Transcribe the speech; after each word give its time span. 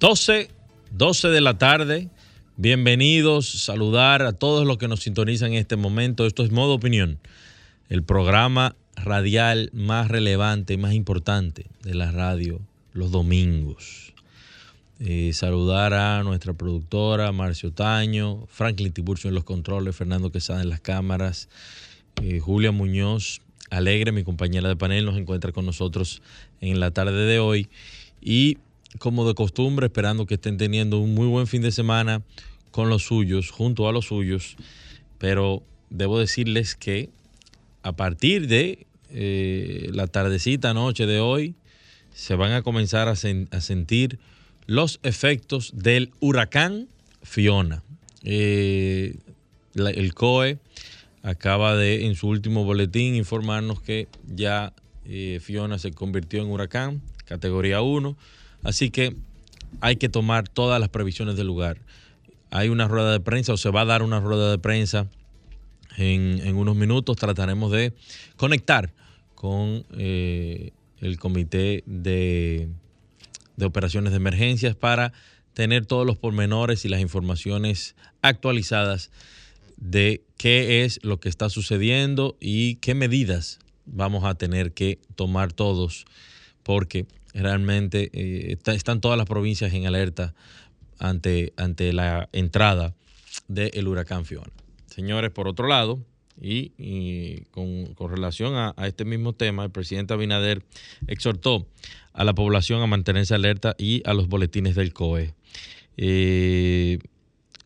12, 0.00 0.50
12 0.90 1.28
de 1.28 1.40
la 1.40 1.56
tarde. 1.56 2.08
Bienvenidos, 2.56 3.48
saludar 3.48 4.22
a 4.22 4.32
todos 4.32 4.66
los 4.66 4.76
que 4.78 4.88
nos 4.88 5.00
sintonizan 5.00 5.52
en 5.52 5.58
este 5.58 5.76
momento. 5.76 6.26
Esto 6.26 6.42
es 6.42 6.50
Modo 6.50 6.74
Opinión, 6.74 7.20
el 7.88 8.02
programa 8.02 8.74
radial 8.96 9.70
más 9.72 10.08
relevante 10.08 10.76
más 10.76 10.94
importante 10.94 11.66
de 11.82 11.94
la 11.94 12.10
radio 12.10 12.60
los 12.92 13.10
domingos. 13.12 14.14
Eh, 15.00 15.32
saludar 15.32 15.94
a 15.94 16.22
nuestra 16.22 16.54
productora 16.54 17.30
Marcio 17.32 17.72
Taño, 17.72 18.46
Franklin 18.48 18.92
Tiburcio 18.92 19.28
en 19.28 19.34
los 19.34 19.44
controles, 19.44 19.96
Fernando 19.96 20.30
Quesada 20.30 20.62
en 20.62 20.70
las 20.70 20.80
cámaras, 20.80 21.48
eh, 22.22 22.40
Julia 22.40 22.72
Muñoz, 22.72 23.42
Alegre, 23.70 24.12
mi 24.12 24.24
compañera 24.24 24.68
de 24.68 24.76
panel, 24.76 25.04
nos 25.04 25.16
encuentra 25.16 25.52
con 25.52 25.66
nosotros 25.66 26.20
en 26.60 26.78
la 26.80 26.90
tarde 26.90 27.26
de 27.26 27.38
hoy. 27.38 27.68
Y 28.20 28.58
como 28.98 29.26
de 29.26 29.34
costumbre, 29.34 29.86
esperando 29.86 30.26
que 30.26 30.34
estén 30.34 30.56
teniendo 30.56 30.98
un 30.98 31.14
muy 31.14 31.26
buen 31.26 31.46
fin 31.46 31.62
de 31.62 31.72
semana 31.72 32.22
con 32.70 32.88
los 32.88 33.04
suyos, 33.04 33.50
junto 33.50 33.88
a 33.88 33.92
los 33.92 34.06
suyos. 34.06 34.56
Pero 35.18 35.62
debo 35.90 36.18
decirles 36.18 36.74
que 36.74 37.10
a 37.82 37.92
partir 37.92 38.48
de 38.48 38.86
eh, 39.10 39.90
la 39.92 40.06
tardecita 40.06 40.74
noche 40.74 41.06
de 41.06 41.20
hoy, 41.20 41.54
se 42.14 42.36
van 42.36 42.52
a 42.52 42.62
comenzar 42.62 43.08
a, 43.08 43.16
sentir 43.16 44.18
los 44.66 45.00
efectos 45.02 45.72
del 45.74 46.12
huracán 46.20 46.88
Fiona. 47.22 47.82
Eh, 48.22 49.16
el 49.74 50.14
COE 50.14 50.58
acaba 51.22 51.76
de, 51.76 52.06
en 52.06 52.14
su 52.14 52.28
último 52.28 52.64
boletín, 52.64 53.14
informarnos 53.14 53.80
que 53.80 54.08
ya 54.26 54.72
eh, 55.04 55.40
Fiona 55.42 55.78
se 55.78 55.92
convirtió 55.92 56.40
en 56.40 56.50
huracán, 56.50 57.02
categoría 57.24 57.82
1 57.82 58.16
Así 58.64 58.90
que 58.90 59.16
hay 59.80 59.96
que 59.96 60.08
tomar 60.08 60.48
todas 60.48 60.80
las 60.80 60.88
previsiones 60.88 61.36
del 61.36 61.46
lugar. 61.46 61.78
Hay 62.50 62.68
una 62.68 62.88
rueda 62.88 63.12
de 63.12 63.20
prensa 63.20 63.52
o 63.52 63.56
se 63.56 63.70
va 63.70 63.82
a 63.82 63.84
dar 63.84 64.02
una 64.02 64.20
rueda 64.20 64.50
de 64.50 64.58
prensa 64.58 65.06
en, 65.96 66.56
unos 66.56 66.74
minutos. 66.74 67.16
Trataremos 67.16 67.70
de 67.70 67.92
conectar 68.36 68.92
con 69.34 69.84
eh, 69.96 70.72
el 70.98 71.18
comité 71.18 71.82
de, 71.86 72.68
de 73.56 73.64
operaciones 73.64 74.12
de 74.12 74.16
emergencias 74.16 74.74
para 74.74 75.12
tener 75.52 75.86
todos 75.86 76.06
los 76.06 76.16
pormenores 76.16 76.84
y 76.84 76.88
las 76.88 77.00
informaciones 77.00 77.94
actualizadas 78.22 79.10
de 79.76 80.22
qué 80.36 80.84
es 80.84 81.00
lo 81.02 81.20
que 81.20 81.28
está 81.28 81.48
sucediendo 81.48 82.36
y 82.40 82.76
qué 82.76 82.94
medidas 82.94 83.58
vamos 83.86 84.24
a 84.24 84.34
tener 84.34 84.72
que 84.72 84.98
tomar 85.14 85.52
todos, 85.52 86.06
porque 86.62 87.06
realmente 87.42 88.10
eh, 88.12 88.56
están 88.66 89.00
todas 89.00 89.18
las 89.18 89.26
provincias 89.26 89.72
en 89.72 89.86
alerta 89.86 90.34
ante, 90.98 91.52
ante 91.56 91.92
la 91.92 92.28
entrada 92.32 92.94
del 93.48 93.88
huracán 93.88 94.24
Fiona. 94.24 94.52
Señores, 94.86 95.30
por 95.30 95.48
otro 95.48 95.66
lado, 95.66 96.00
y, 96.40 97.42
con, 97.50 97.94
relación 98.10 98.54
a, 98.54 98.74
este 98.86 99.04
mismo 99.04 99.32
tema, 99.32 99.64
el 99.64 99.70
presidente 99.70 100.14
Abinader 100.14 100.62
exhortó 101.06 101.66
a 102.12 102.24
la 102.24 102.34
población 102.34 102.82
a 102.82 102.86
mantenerse 102.86 103.34
alerta 103.34 103.74
y 103.78 104.02
a 104.04 104.14
los 104.14 104.28
boletines 104.28 104.74
del 104.74 104.92
COE. 104.92 105.34
Eh, 105.96 106.98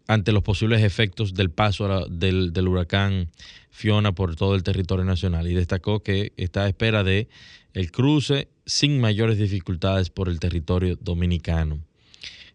ante 0.06 0.32
los 0.32 0.42
posibles 0.42 0.82
efectos 0.82 1.34
del 1.34 1.50
paso 1.50 2.06
del, 2.08 2.52
del, 2.52 2.68
huracán 2.68 3.30
Fiona 3.70 4.12
por 4.12 4.36
todo 4.36 4.54
el 4.54 4.62
territorio 4.62 5.04
nacional 5.04 5.46
y 5.46 5.54
destacó 5.54 6.02
que 6.02 6.32
está 6.36 6.64
a 6.64 6.68
espera 6.68 7.04
de 7.04 7.28
el 7.74 7.90
cruce 7.90 8.48
sin 8.66 9.00
mayores 9.00 9.38
dificultades 9.38 10.10
por 10.10 10.28
el 10.28 10.40
territorio 10.40 10.96
dominicano. 11.00 11.80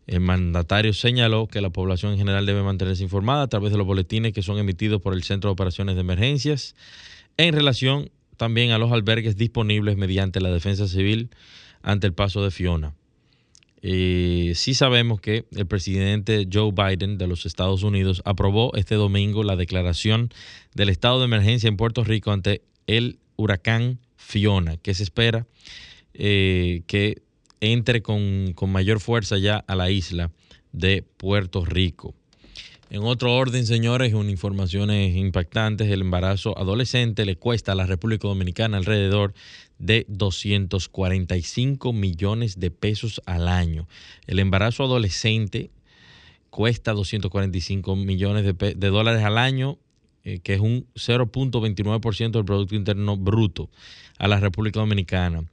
El 0.06 0.19
mandatario 0.19 0.94
señaló 0.94 1.47
que 1.47 1.62
la 1.62 1.69
población 1.69 2.12
en 2.12 2.18
general 2.18 2.46
debe 2.46 2.62
mantenerse 2.62 3.03
informada 3.03 3.44
a 3.44 3.47
través 3.47 3.72
de 3.72 3.78
los 3.78 3.88
boletines 3.88 4.34
que 4.34 4.41
son 4.41 4.57
emitidos 4.57 5.02
por 5.02 5.13
el 5.13 5.23
Centro 5.23 5.50
de 5.50 5.53
Operaciones 5.53 5.96
de 5.96 6.02
Emergencias 6.02 6.75
en 7.38 7.53
relación 7.53 8.12
también 8.38 8.72
a 8.72 8.78
los 8.78 8.91
albergues 8.91 9.38
disponibles 9.38 9.96
mediante 9.96 10.41
la 10.41 10.52
defensa 10.52 10.88
civil 10.88 11.29
ante 11.81 12.07
el 12.07 12.13
paso 12.13 12.44
de 12.44 12.52
Fiona. 12.52 12.94
Eh, 13.81 14.53
sí 14.56 14.73
sabemos 14.73 15.19
que 15.19 15.46
el 15.52 15.68
presidente 15.68 16.47
Joe 16.52 16.72
Biden 16.72 17.18
de 17.18 17.28
los 17.28 17.46
Estados 17.46 17.84
Unidos 17.84 18.22
aprobó 18.23 18.72
este 18.75 18.96
domingo 18.96 19.44
la 19.44 19.57
declaración 19.57 20.29
del 20.73 20.90
estado 20.90 21.19
de 21.19 21.25
emergencia 21.25 21.68
en 21.68 21.75
Puerto 21.75 22.03
Rico 22.03 22.31
ante 22.31 22.62
el 22.88 23.19
huracán 23.35 24.00
Fiona, 24.23 24.78
que 24.78 24.94
se 24.94 25.03
espera 25.03 25.45
eh, 26.13 26.84
que 26.88 27.22
entre 27.59 28.01
con, 28.01 28.53
mayor 28.67 29.00
fuerza 29.00 29.38
ya 29.38 29.57
a 29.57 29.75
la 29.75 29.89
isla 29.89 30.31
de 30.72 31.01
Puerto 31.01 31.66
Rico. 31.66 32.13
En 32.89 33.03
otro 33.03 33.34
orden, 33.35 33.66
señores, 33.66 34.13
con 34.13 34.29
informaciones 34.29 35.16
impactantes, 35.16 35.89
el 35.89 36.01
embarazo 36.01 36.57
adolescente 36.57 37.25
le 37.25 37.38
cuesta 37.38 37.72
a 37.72 37.75
la 37.75 37.85
República 37.85 38.28
Dominicana 38.28 38.78
alrededor 38.78 39.34
de 39.79 40.06
245 40.09 41.94
millones 41.94 42.59
de 42.59 42.69
pesos 42.69 43.22
al 43.25 43.47
año. 43.47 43.88
El 44.28 44.40
embarazo 44.40 44.84
adolescente 44.84 45.72
cuesta 46.50 46.91
245 46.91 47.95
millones 47.95 48.45
de, 48.45 48.75
de 48.75 48.88
dólares 48.90 49.23
al 49.23 49.38
año, 49.38 49.79
eh, 50.23 50.40
que 50.40 50.53
es 50.53 50.59
un 50.59 50.85
0.29% 50.95 52.31
del 52.31 52.45
Producto 52.45 52.75
Interno 52.75 53.17
Bruto 53.17 53.69
a 54.19 54.28
la 54.28 54.40
República 54.40 54.79
Dominicana. 54.79 55.44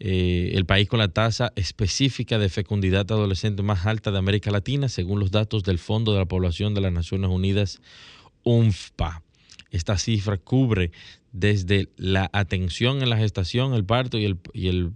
Eh, 0.00 0.52
el 0.54 0.66
país 0.66 0.88
con 0.88 0.98
la 0.98 1.08
tasa 1.08 1.52
específica 1.56 2.38
de 2.38 2.48
fecundidad 2.48 3.10
adolescente 3.10 3.62
más 3.62 3.86
alta 3.86 4.10
de 4.10 4.18
América 4.18 4.50
Latina, 4.50 4.88
según 4.88 5.20
los 5.20 5.30
datos 5.30 5.62
del 5.62 5.78
Fondo 5.78 6.12
de 6.12 6.18
la 6.18 6.26
Población 6.26 6.74
de 6.74 6.80
las 6.80 6.92
Naciones 6.92 7.30
Unidas, 7.30 7.80
UNFPA. 8.42 9.22
Esta 9.70 9.98
cifra 9.98 10.36
cubre 10.36 10.92
desde 11.32 11.88
la 11.96 12.30
atención 12.32 13.02
en 13.02 13.10
la 13.10 13.16
gestación, 13.16 13.74
el 13.74 13.84
parto 13.84 14.18
y 14.18 14.26
el, 14.66 14.92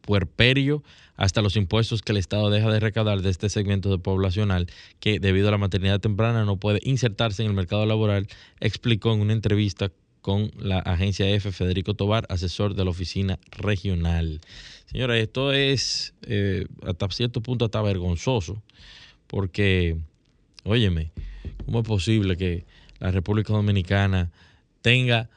puerperio 0.00 0.82
hasta 1.16 1.42
los 1.42 1.56
impuestos 1.56 2.02
que 2.02 2.12
el 2.12 2.18
Estado 2.18 2.50
deja 2.50 2.70
de 2.70 2.80
recaudar 2.80 3.20
de 3.20 3.30
este 3.30 3.48
segmento 3.48 3.90
de 3.90 3.98
poblacional 3.98 4.66
que 4.98 5.20
debido 5.20 5.48
a 5.48 5.50
la 5.50 5.58
maternidad 5.58 6.00
temprana 6.00 6.44
no 6.44 6.56
puede 6.56 6.80
insertarse 6.82 7.42
en 7.42 7.48
el 7.48 7.54
mercado 7.54 7.84
laboral, 7.84 8.26
explicó 8.60 9.12
en 9.12 9.20
una 9.20 9.34
entrevista 9.34 9.92
con 10.20 10.50
la 10.58 10.78
agencia 10.80 11.28
F, 11.28 11.52
Federico 11.52 11.94
Tobar, 11.94 12.26
asesor 12.28 12.74
de 12.74 12.84
la 12.84 12.90
oficina 12.90 13.38
regional. 13.52 14.40
Señora, 14.86 15.18
esto 15.18 15.52
es 15.52 16.14
eh, 16.26 16.66
hasta 16.86 17.08
cierto 17.10 17.40
punto 17.40 17.64
hasta 17.64 17.80
vergonzoso, 17.80 18.62
porque, 19.26 19.96
óyeme, 20.64 21.12
¿cómo 21.64 21.80
es 21.80 21.86
posible 21.86 22.36
que 22.36 22.64
la 22.98 23.10
República 23.10 23.52
Dominicana 23.52 24.30
tenga 24.82 25.30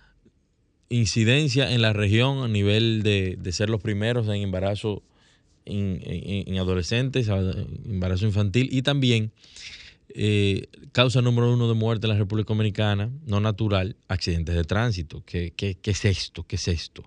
incidencia 0.89 1.71
en 1.71 1.81
la 1.81 1.93
región 1.93 2.43
a 2.43 2.47
nivel 2.47 3.03
de, 3.03 3.37
ser 3.51 3.69
los 3.69 3.81
primeros 3.81 4.27
en 4.27 4.41
embarazo 4.41 5.01
en 5.65 6.57
adolescentes, 6.57 7.29
embarazo 7.29 8.25
infantil 8.25 8.67
y 8.71 8.81
también 8.81 9.31
eh, 10.15 10.67
causa 10.91 11.23
número 11.23 11.51
uno 11.51 11.67
de 11.67 11.73
muerte 11.73 12.05
en 12.05 12.11
la 12.13 12.17
República 12.19 12.49
Dominicana, 12.49 13.09
no 13.25 13.39
natural, 13.39 13.95
accidentes 14.07 14.53
de 14.53 14.63
tránsito. 14.63 15.23
¿Qué, 15.25 15.53
qué, 15.55 15.77
es 15.83 16.05
esto? 16.05 16.45
¿Qué 16.45 16.57
es 16.57 16.67
esto? 16.67 17.03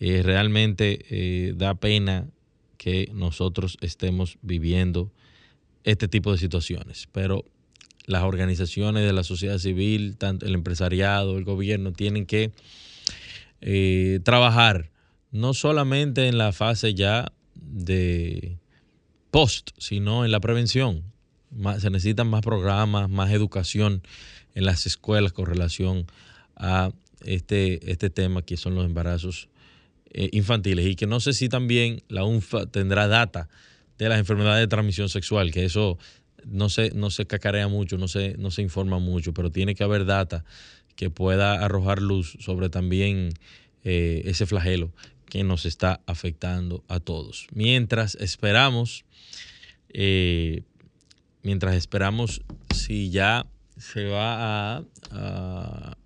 Eh, 0.00 0.22
realmente 0.22 1.06
eh, 1.10 1.54
da 1.56 1.76
pena 1.76 2.28
que 2.76 3.08
nosotros 3.14 3.78
estemos 3.80 4.38
viviendo 4.42 5.12
este 5.84 6.08
tipo 6.08 6.32
de 6.32 6.38
situaciones, 6.38 7.08
pero 7.12 7.44
las 8.06 8.24
organizaciones 8.24 9.06
de 9.06 9.12
la 9.12 9.22
sociedad 9.22 9.58
civil, 9.58 10.16
tanto 10.16 10.44
el 10.46 10.54
empresariado, 10.54 11.38
el 11.38 11.44
gobierno, 11.44 11.92
tienen 11.92 12.26
que 12.26 12.52
trabajar 14.24 14.90
no 15.30 15.54
solamente 15.54 16.28
en 16.28 16.36
la 16.36 16.52
fase 16.52 16.92
ya 16.92 17.32
de 17.54 18.58
post, 19.30 19.70
sino 19.78 20.26
en 20.26 20.32
la 20.32 20.40
prevención 20.40 21.13
se 21.78 21.90
necesitan 21.90 22.28
más 22.28 22.42
programas, 22.42 23.08
más 23.08 23.30
educación 23.30 24.02
en 24.54 24.64
las 24.64 24.86
escuelas 24.86 25.32
con 25.32 25.46
relación 25.46 26.06
a 26.56 26.90
este, 27.24 27.90
este 27.90 28.10
tema 28.10 28.42
que 28.42 28.56
son 28.56 28.74
los 28.74 28.84
embarazos 28.84 29.48
eh, 30.12 30.28
infantiles 30.32 30.86
y 30.86 30.96
que 30.96 31.06
no 31.06 31.20
sé 31.20 31.32
si 31.32 31.48
también 31.48 32.02
la 32.08 32.24
UNFA 32.24 32.66
tendrá 32.66 33.08
data 33.08 33.48
de 33.98 34.08
las 34.08 34.18
enfermedades 34.18 34.60
de 34.60 34.68
transmisión 34.68 35.08
sexual, 35.08 35.50
que 35.50 35.64
eso 35.64 35.98
no 36.44 36.68
se, 36.68 36.90
no 36.90 37.10
se 37.10 37.26
cacarea 37.26 37.68
mucho, 37.68 37.98
no 37.98 38.08
se, 38.08 38.36
no 38.38 38.50
se 38.50 38.62
informa 38.62 38.98
mucho, 38.98 39.32
pero 39.32 39.50
tiene 39.50 39.74
que 39.74 39.84
haber 39.84 40.04
data 40.04 40.44
que 40.96 41.10
pueda 41.10 41.64
arrojar 41.64 42.00
luz 42.00 42.36
sobre 42.40 42.68
también 42.68 43.30
eh, 43.82 44.22
ese 44.26 44.46
flagelo 44.46 44.92
que 45.26 45.42
nos 45.42 45.66
está 45.66 46.00
afectando 46.06 46.84
a 46.88 47.00
todos. 47.00 47.48
Mientras 47.52 48.14
esperamos, 48.16 49.04
eh, 49.88 50.62
mientras 51.44 51.76
esperamos 51.76 52.42
si 52.74 53.10
ya 53.10 53.46
se 53.76 54.06
va 54.06 54.78
a, 55.10 55.96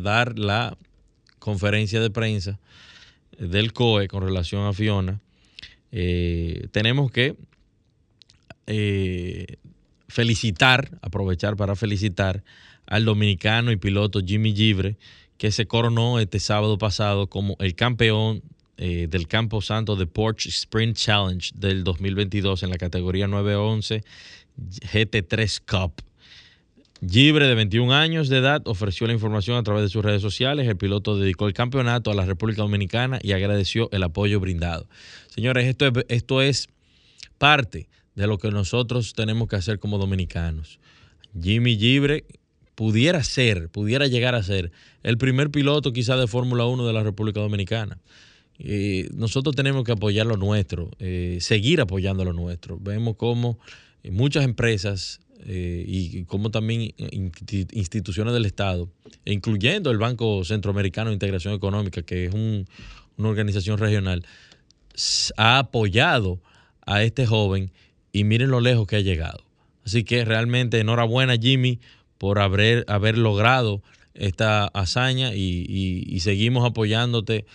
dar 0.00 0.38
la 0.38 0.76
conferencia 1.38 2.00
de 2.00 2.10
prensa 2.10 2.58
del 3.38 3.72
COE 3.72 4.08
con 4.08 4.22
relación 4.22 4.64
a 4.64 4.72
Fiona, 4.72 5.20
eh, 5.90 6.68
tenemos 6.72 7.10
que 7.10 7.36
felicitar, 10.08 10.98
aprovechar 11.02 11.56
para 11.56 11.74
felicitar 11.74 12.44
al 12.86 13.04
dominicano 13.04 13.72
y 13.72 13.76
piloto 13.76 14.20
Jimmy 14.20 14.54
Gibre, 14.54 14.96
que 15.38 15.50
se 15.50 15.66
coronó 15.66 16.20
este 16.20 16.38
sábado 16.38 16.78
pasado 16.78 17.26
como 17.26 17.56
el 17.58 17.74
campeón 17.74 18.42
eh, 18.76 19.06
del 19.08 19.26
Campo 19.26 19.60
Santo 19.62 19.96
de 19.96 20.06
Porsche 20.06 20.50
Sprint 20.50 20.96
Challenge 20.96 21.52
del 21.54 21.84
2022 21.84 22.62
en 22.62 22.70
la 22.70 22.78
categoría 22.78 23.26
911 23.26 24.04
GT3 24.58 25.60
Cup. 25.66 26.02
Gibre, 27.04 27.48
de 27.48 27.56
21 27.56 27.92
años 27.92 28.28
de 28.28 28.38
edad, 28.38 28.62
ofreció 28.66 29.08
la 29.08 29.12
información 29.12 29.56
a 29.56 29.62
través 29.64 29.82
de 29.82 29.88
sus 29.88 30.04
redes 30.04 30.22
sociales. 30.22 30.68
El 30.68 30.76
piloto 30.76 31.18
dedicó 31.18 31.48
el 31.48 31.52
campeonato 31.52 32.12
a 32.12 32.14
la 32.14 32.24
República 32.24 32.62
Dominicana 32.62 33.18
y 33.22 33.32
agradeció 33.32 33.90
el 33.90 34.04
apoyo 34.04 34.38
brindado. 34.38 34.86
Señores, 35.26 35.66
esto 35.66 35.86
es, 35.86 35.92
esto 36.08 36.42
es 36.42 36.68
parte 37.38 37.88
de 38.14 38.26
lo 38.28 38.38
que 38.38 38.50
nosotros 38.50 39.14
tenemos 39.14 39.48
que 39.48 39.56
hacer 39.56 39.80
como 39.80 39.98
dominicanos. 39.98 40.78
Jimmy 41.40 41.76
Gibre 41.76 42.24
pudiera 42.74 43.24
ser, 43.24 43.68
pudiera 43.68 44.06
llegar 44.06 44.34
a 44.34 44.42
ser 44.42 44.70
el 45.02 45.18
primer 45.18 45.50
piloto 45.50 45.92
quizá 45.92 46.16
de 46.16 46.26
Fórmula 46.28 46.66
1 46.66 46.86
de 46.86 46.92
la 46.92 47.02
República 47.02 47.40
Dominicana. 47.40 47.98
Eh, 48.58 49.08
nosotros 49.14 49.56
tenemos 49.56 49.82
que 49.84 49.92
apoyar 49.92 50.26
lo 50.26 50.36
nuestro, 50.36 50.90
eh, 50.98 51.38
seguir 51.40 51.80
apoyando 51.80 52.24
lo 52.24 52.32
nuestro. 52.32 52.78
Vemos 52.80 53.16
cómo 53.16 53.58
muchas 54.10 54.44
empresas 54.44 55.20
eh, 55.44 55.84
y 55.86 56.24
como 56.24 56.50
también 56.50 56.92
instituciones 57.72 58.32
del 58.32 58.46
Estado, 58.46 58.88
incluyendo 59.24 59.90
el 59.90 59.98
Banco 59.98 60.44
Centroamericano 60.44 61.10
de 61.10 61.14
Integración 61.14 61.54
Económica, 61.54 62.02
que 62.02 62.26
es 62.26 62.34
una 62.34 63.28
organización 63.28 63.78
regional, 63.78 64.24
ha 65.36 65.58
apoyado 65.58 66.40
a 66.86 67.02
este 67.02 67.26
joven 67.26 67.72
y 68.12 68.24
miren 68.24 68.50
lo 68.50 68.60
lejos 68.60 68.86
que 68.86 68.96
ha 68.96 69.00
llegado. 69.00 69.44
Así 69.84 70.04
que 70.04 70.24
realmente 70.24 70.78
enhorabuena 70.78 71.36
Jimmy 71.36 71.80
por 72.18 72.38
haber, 72.38 72.84
haber 72.86 73.18
logrado 73.18 73.82
esta 74.14 74.66
hazaña 74.66 75.34
y, 75.34 76.20
seguimos 76.20 76.64
apoyándote 76.64 77.46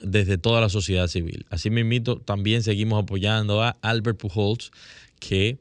desde 0.00 0.38
toda 0.38 0.60
la 0.60 0.68
sociedad 0.68 1.08
civil. 1.08 1.46
Así 1.50 1.70
mismo 1.70 2.18
también 2.18 2.62
seguimos 2.62 3.02
apoyando 3.02 3.62
a 3.62 3.70
Albert 3.82 4.18
Pujols, 4.18 4.70
que 5.18 5.58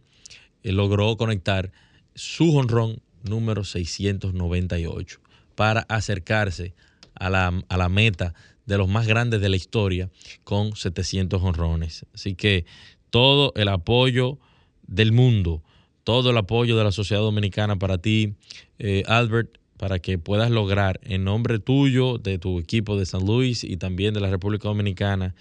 logró 0.72 1.16
conectar 1.18 1.72
su 2.14 2.56
honrón 2.56 3.02
número 3.24 3.64
698 3.64 5.20
para 5.56 5.82
acercarse 5.82 6.74
a 7.14 7.30
la, 7.30 7.64
a 7.70 7.78
la 7.78 7.90
meta 7.90 8.34
de 8.66 8.78
los 8.78 8.88
más 8.90 9.08
grandes 9.08 9.42
de 9.42 9.50
la 9.50 9.56
historia 9.56 10.10
con 10.44 10.76
700 10.76 11.42
honrones. 11.42 12.06
Así 12.14 12.36
que 12.36 12.66
todo 13.10 13.54
el 13.56 13.68
apoyo 13.70 14.40
del 14.88 15.12
mundo 15.12 15.64
todo 16.06 16.30
el 16.30 16.38
apoyo 16.38 16.78
de 16.78 16.84
la 16.84 16.92
sociedad 16.92 17.22
dominicana 17.22 17.78
para 17.78 17.98
ti, 17.98 18.36
eh, 18.78 19.04
Albert, 19.08 19.58
para 19.76 20.00
que 20.00 20.18
puedas 20.20 20.52
lograr 20.52 21.02
en 21.04 21.26
nombre 21.26 21.60
tuyo, 21.60 22.20
de 22.20 22.38
tu 22.38 22.60
equipo 22.60 22.98
de 22.98 23.08
San 23.08 23.26
Luis 23.26 23.64
y 23.64 23.76
también 23.76 24.14
de 24.14 24.22
la 24.22 24.30
República 24.30 24.68
Dominicana, 24.70 25.36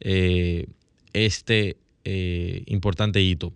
eh, 0.00 0.66
este 1.12 1.76
eh, 2.04 2.62
importante 2.66 3.20
hito. 3.20 3.52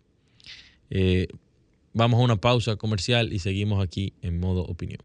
Vamos 1.92 2.20
a 2.20 2.22
una 2.22 2.36
pausa 2.36 2.76
comercial 2.76 3.32
y 3.32 3.38
seguimos 3.38 3.82
aquí 3.82 4.12
en 4.22 4.40
modo 4.40 4.62
opinión. 4.62 5.00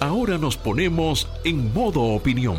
Ahora 0.00 0.38
nos 0.38 0.56
ponemos 0.56 1.28
en 1.44 1.72
modo 1.72 2.02
opinión. 2.02 2.58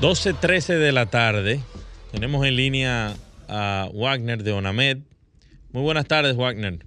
12.13 0.00 0.78
de 0.78 0.92
la 0.92 1.06
tarde. 1.06 1.60
Tenemos 2.10 2.44
en 2.46 2.56
línea 2.56 3.14
a 3.48 3.88
Wagner 3.92 4.42
de 4.42 4.52
Onamed 4.52 4.98
muy 5.74 5.82
buenas 5.82 6.06
tardes, 6.06 6.36
Wagner. 6.36 6.86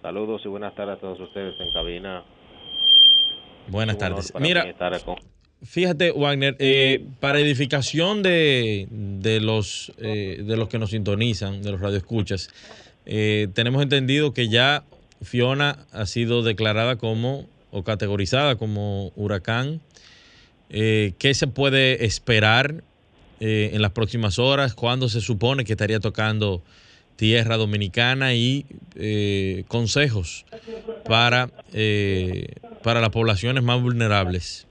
Saludos 0.00 0.40
y 0.46 0.48
buenas 0.48 0.74
tardes 0.74 0.96
a 0.96 1.00
todos 1.00 1.20
ustedes 1.20 1.54
en 1.60 1.70
cabina. 1.70 2.24
Buenas 3.68 3.98
tardes. 3.98 4.32
Mira, 4.40 4.74
fíjate, 5.62 6.10
Wagner, 6.12 6.56
eh, 6.60 7.04
para 7.20 7.40
edificación 7.40 8.22
de, 8.22 8.88
los, 9.40 9.92
eh, 9.98 10.42
de 10.44 10.56
los 10.56 10.68
que 10.68 10.78
nos 10.78 10.90
sintonizan, 10.90 11.62
de 11.62 11.72
los 11.72 11.80
radioescuchas, 11.80 12.48
eh, 13.06 13.48
tenemos 13.54 13.82
entendido 13.82 14.32
que 14.32 14.48
ya 14.48 14.84
Fiona 15.22 15.86
ha 15.92 16.06
sido 16.06 16.42
declarada 16.42 16.96
como 16.96 17.46
o 17.70 17.82
categorizada 17.82 18.56
como 18.56 19.12
huracán. 19.16 19.80
¿Qué 20.68 21.32
se 21.34 21.46
puede 21.46 22.04
esperar 22.04 22.82
en 23.40 23.82
las 23.82 23.92
próximas 23.92 24.38
horas? 24.38 24.74
¿Cuándo 24.74 25.08
se 25.08 25.20
supone 25.20 25.64
que 25.64 25.72
estaría 25.72 26.00
tocando 26.00 26.62
tierra 27.16 27.56
dominicana 27.56 28.34
y 28.34 28.66
eh, 28.96 29.64
consejos 29.68 30.44
para, 31.04 31.50
eh, 31.72 32.54
para 32.82 33.00
las 33.00 33.10
poblaciones 33.10 33.62
más 33.62 33.80
vulnerables. 33.80 34.66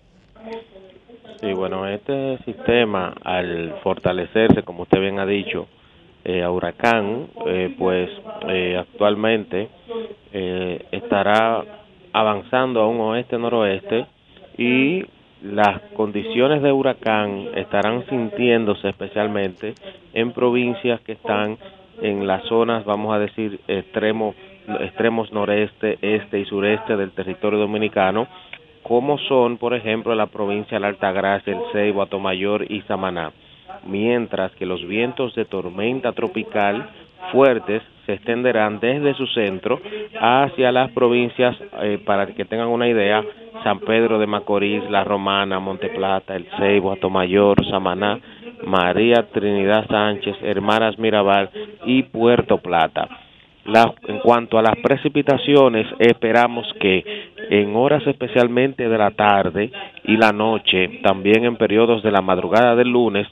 Sí, 1.43 1.51
bueno, 1.51 1.85
este 1.85 2.37
sistema 2.45 3.13
al 3.21 3.75
fortalecerse, 3.83 4.63
como 4.63 4.83
usted 4.83 5.01
bien 5.01 5.19
ha 5.19 5.25
dicho, 5.25 5.67
eh, 6.23 6.41
a 6.41 6.49
huracán, 6.49 7.27
pues 7.77 8.09
actualmente 8.79 9.67
estará 10.31 11.65
avanzando 12.13 12.79
a 12.79 12.87
un 12.87 13.01
oeste-noroeste 13.01 14.05
y 14.57 15.03
las 15.41 15.81
condiciones 15.97 16.61
de 16.61 16.71
huracán 16.71 17.49
estarán 17.55 18.05
sintiéndose 18.07 18.87
especialmente 18.87 19.73
en 20.13 20.31
provincias 20.31 21.01
que 21.01 21.11
están 21.11 21.57
en 22.01 22.25
las 22.25 22.45
zonas, 22.45 22.85
vamos 22.85 23.13
a 23.13 23.19
decir, 23.19 23.59
extremo, 23.67 24.33
extremos 24.79 25.33
noreste, 25.33 25.97
este 26.01 26.39
y 26.39 26.45
sureste 26.45 26.95
del 26.95 27.11
territorio 27.11 27.59
dominicano, 27.59 28.29
como 28.83 29.17
son, 29.17 29.57
por 29.57 29.73
ejemplo, 29.73 30.13
la 30.13 30.27
provincia 30.27 30.75
de 30.77 30.81
la 30.81 30.89
Altagracia, 30.89 31.53
el 31.53 31.61
Ceibo, 31.71 32.01
Atomayor 32.01 32.69
y 32.69 32.81
Samaná, 32.81 33.31
mientras 33.85 34.51
que 34.53 34.65
los 34.65 34.85
vientos 34.85 35.33
de 35.35 35.45
tormenta 35.45 36.11
tropical 36.11 36.89
fuertes 37.31 37.81
se 38.05 38.13
extenderán 38.13 38.79
desde 38.79 39.13
su 39.13 39.25
centro 39.27 39.79
hacia 40.19 40.71
las 40.71 40.91
provincias, 40.91 41.55
eh, 41.81 41.99
para 42.05 42.27
que 42.27 42.45
tengan 42.45 42.67
una 42.67 42.87
idea, 42.87 43.23
San 43.63 43.79
Pedro 43.79 44.19
de 44.19 44.27
Macorís, 44.27 44.83
La 44.89 45.05
Romana, 45.05 45.59
Monteplata, 45.59 46.35
El 46.35 46.45
Ceibo, 46.57 46.91
Atomayor, 46.91 47.65
Samaná, 47.69 48.19
María 48.65 49.27
Trinidad 49.31 49.87
Sánchez, 49.87 50.35
Hermanas 50.41 50.99
Mirabal 50.99 51.49
y 51.85 52.03
Puerto 52.03 52.57
Plata. 52.57 53.07
En 53.65 54.19
cuanto 54.19 54.57
a 54.57 54.61
las 54.61 54.75
precipitaciones, 54.83 55.87
esperamos 55.99 56.67
que 56.79 57.03
en 57.49 57.75
horas 57.75 58.05
especialmente 58.05 58.87
de 58.89 58.97
la 58.97 59.11
tarde 59.11 59.71
y 60.03 60.17
la 60.17 60.31
noche, 60.31 60.99
también 61.01 61.45
en 61.45 61.55
periodos 61.55 62.03
de 62.03 62.11
la 62.11 62.21
madrugada 62.21 62.75
del 62.75 62.89
lunes, 62.89 63.27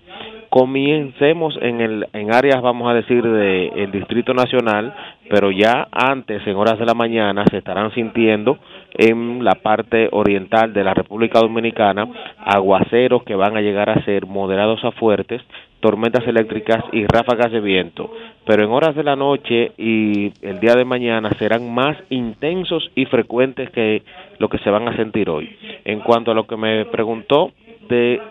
Comiencemos 0.51 1.57
en, 1.61 1.79
el, 1.79 2.07
en 2.11 2.33
áreas, 2.33 2.61
vamos 2.61 2.91
a 2.91 2.93
decir, 2.93 3.23
del 3.23 3.89
Distrito 3.89 4.33
Nacional, 4.33 4.93
pero 5.29 5.49
ya 5.49 5.87
antes, 5.93 6.45
en 6.45 6.57
horas 6.57 6.77
de 6.77 6.85
la 6.85 6.93
mañana, 6.93 7.45
se 7.49 7.59
estarán 7.59 7.93
sintiendo 7.93 8.57
en 8.95 9.45
la 9.45 9.55
parte 9.55 10.09
oriental 10.11 10.73
de 10.73 10.83
la 10.83 10.93
República 10.93 11.39
Dominicana 11.39 12.05
aguaceros 12.37 13.23
que 13.23 13.35
van 13.35 13.55
a 13.55 13.61
llegar 13.61 13.89
a 13.89 14.03
ser 14.03 14.25
moderados 14.25 14.83
a 14.83 14.91
fuertes, 14.91 15.41
tormentas 15.81 16.25
eléctricas 16.27 16.83
y 16.91 17.05
ráfagas 17.05 17.51
de 17.51 17.59
viento. 17.59 18.09
Pero 18.45 18.63
en 18.63 18.71
horas 18.71 18.95
de 18.95 19.03
la 19.03 19.15
noche 19.15 19.71
y 19.77 20.31
el 20.41 20.59
día 20.59 20.75
de 20.75 20.85
mañana 20.85 21.29
serán 21.37 21.73
más 21.73 21.97
intensos 22.09 22.89
y 22.95 23.05
frecuentes 23.05 23.69
que 23.71 24.03
lo 24.39 24.47
que 24.49 24.59
se 24.59 24.69
van 24.69 24.87
a 24.87 24.95
sentir 24.95 25.29
hoy. 25.29 25.55
En 25.83 25.99
cuanto 25.99 26.31
a 26.31 26.35
lo 26.35 26.47
que 26.47 26.55
me 26.55 26.85
preguntó 26.85 27.51
de 27.89 28.21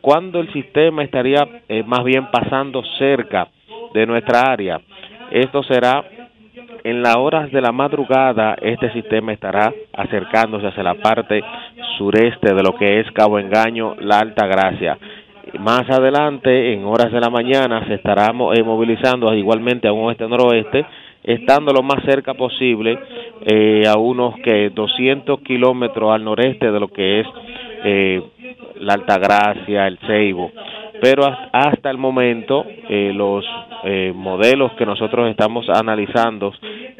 cuándo 0.00 0.40
el 0.40 0.52
sistema 0.52 1.02
estaría 1.04 1.46
eh, 1.68 1.82
más 1.84 2.04
bien 2.04 2.26
pasando 2.30 2.82
cerca 2.98 3.48
de 3.94 4.06
nuestra 4.06 4.40
área. 4.52 4.80
Esto 5.30 5.62
será 5.62 6.04
en 6.84 7.02
las 7.02 7.16
horas 7.16 7.50
de 7.50 7.60
la 7.60 7.72
madrugada, 7.72 8.56
este 8.62 8.92
sistema 8.92 9.32
estará 9.32 9.72
acercándose 9.92 10.68
hacia 10.68 10.84
la 10.84 10.94
parte 10.94 11.42
sureste 11.98 12.54
de 12.54 12.62
lo 12.62 12.76
que 12.76 13.00
es 13.00 13.10
Cabo 13.10 13.40
Engaño, 13.40 13.96
La 13.98 14.20
Alta 14.20 14.46
Gracia. 14.46 14.96
Más 15.54 15.88
adelante, 15.88 16.72
en 16.74 16.84
horas 16.84 17.12
de 17.12 17.20
la 17.20 17.30
mañana, 17.30 17.86
se 17.86 17.94
estará 17.94 18.26
eh, 18.26 18.62
movilizando 18.62 19.32
igualmente 19.32 19.86
a 19.86 19.92
un 19.92 20.06
oeste-noroeste, 20.06 20.84
estando 21.22 21.72
lo 21.72 21.82
más 21.82 22.04
cerca 22.04 22.34
posible 22.34 22.98
eh, 23.42 23.84
a 23.86 23.96
unos 23.96 24.34
que 24.40 24.70
200 24.70 25.40
kilómetros 25.40 26.12
al 26.12 26.24
noreste 26.24 26.70
de 26.70 26.80
lo 26.80 26.88
que 26.88 27.20
es 27.20 27.26
eh, 27.84 28.22
la 28.80 28.94
Altagracia, 28.94 29.86
el 29.86 29.98
Ceibo. 30.06 30.50
Pero 31.00 31.24
hasta 31.52 31.90
el 31.90 31.98
momento 31.98 32.64
eh, 32.88 33.12
los 33.14 33.44
eh, 33.84 34.12
modelos 34.14 34.72
que 34.72 34.86
nosotros 34.86 35.28
estamos 35.30 35.68
analizando 35.68 36.52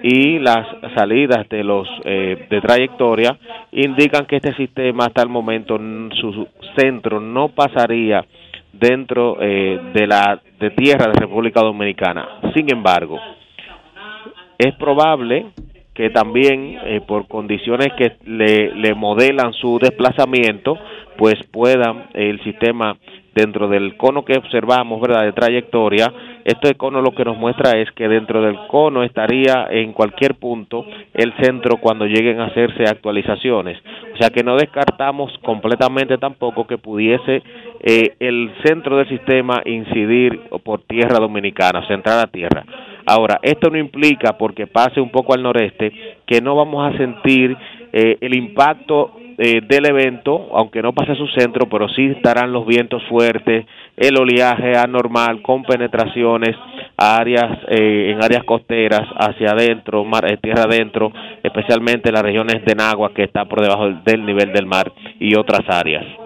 y 0.09 0.39
las 0.39 0.69
salidas 0.95 1.49
de 1.49 1.65
los 1.65 1.89
eh, 2.05 2.47
de 2.49 2.61
trayectoria 2.61 3.37
indican 3.73 4.25
que 4.27 4.37
este 4.37 4.55
sistema 4.55 5.07
hasta 5.07 5.23
el 5.23 5.29
momento 5.29 5.79
su 6.21 6.47
centro 6.77 7.19
no 7.19 7.49
pasaría 7.49 8.25
dentro 8.73 9.37
de 9.41 10.07
la 10.07 10.41
de 10.61 10.71
tierra 10.71 11.07
de 11.11 11.19
República 11.19 11.61
Dominicana. 11.61 12.41
Sin 12.55 12.71
embargo, 12.71 13.19
es 14.59 14.75
probable 14.77 15.47
que 15.97 16.11
también 16.11 16.79
por 17.07 17.27
condiciones 17.27 17.89
que 17.97 18.13
le, 18.27 18.75
le 18.75 18.95
modelan 18.95 19.53
su 19.55 19.79
desplazamiento, 19.79 20.79
pues 21.17 21.35
pueda 21.51 22.09
el 22.15 22.43
sistema 22.45 22.97
dentro 23.37 23.69
del 23.69 23.97
cono 23.99 24.25
que 24.25 24.39
observamos, 24.39 24.99
¿verdad?, 25.01 25.25
de 25.25 25.33
trayectoria, 25.33 26.13
este 26.45 26.75
cono 26.75 27.03
lo 27.03 27.11
que 27.11 27.25
nos 27.25 27.37
muestra 27.37 27.73
es 27.73 27.91
que 27.93 28.09
dentro 28.09 28.41
del 28.41 28.57
cono 28.69 29.03
estaría 29.03 29.67
en 29.69 29.93
cualquier 29.93 30.37
punto 30.37 30.87
el 31.13 31.35
centro 31.43 31.77
cuando 31.77 32.07
lleguen 32.07 32.41
a 32.41 32.47
hacerse 32.47 32.85
actualizaciones. 32.85 33.79
O 34.15 34.17
sea 34.17 34.31
que 34.31 34.43
no 34.43 34.57
descartamos 34.57 35.31
completamente 35.43 36.17
tampoco 36.17 36.67
que 36.67 36.79
pudiese 36.79 37.43
eh, 37.81 38.15
el 38.21 38.53
centro 38.65 38.97
del 38.97 39.09
sistema 39.09 39.61
incidir 39.67 40.41
por 40.65 40.81
tierra 40.83 41.19
dominicana, 41.19 41.81
o 41.87 41.93
entrar 41.93 42.21
a 42.21 42.31
tierra. 42.31 42.65
Ahora, 43.07 43.39
esto 43.43 43.71
no 43.71 43.79
implica, 43.79 44.37
porque 44.37 44.67
pase 44.67 45.01
un 45.01 45.11
poco 45.11 45.33
al 45.33 45.43
noreste, 45.43 45.93
que 46.27 46.41
no 46.41 46.57
vamos 46.57 46.93
a 46.93 46.97
sentir 46.99 47.57
eh, 47.93 48.19
el 48.21 48.35
impacto 48.37 49.13
eh, 49.39 49.61
del 49.69 49.85
evento, 49.85 50.49
aunque 50.53 50.81
no 50.81 50.95
pase 50.95 51.13
a 51.13 51.15
su 51.15 51.27
centro, 51.29 51.69
pero 51.69 51.91
sí 51.91 52.07
estarán 52.07 52.53
los 52.53 52.67
vientos 52.67 53.03
fuertes, 53.05 53.67
el 53.95 54.17
oleaje 54.17 54.75
anormal 54.77 55.43
con 55.43 55.63
penetraciones 55.63 56.57
áreas 56.97 57.59
eh, 57.69 58.13
en 58.13 58.25
áreas 58.25 58.45
costeras 58.45 59.07
hacia 59.15 59.51
adentro, 59.51 60.05
mar, 60.05 60.25
eh, 60.31 60.39
tierra 60.39 60.63
adentro, 60.63 61.13
especialmente 61.43 62.09
en 62.09 62.15
las 62.15 62.23
regiones 62.23 62.65
de 62.65 62.75
Nagua 62.75 63.13
que 63.13 63.25
está 63.25 63.45
por 63.45 63.61
debajo 63.61 63.91
del 64.07 64.25
nivel 64.25 64.55
del 64.55 64.65
mar 64.65 64.91
y 65.21 65.37
otras 65.37 65.69
áreas. 65.69 66.26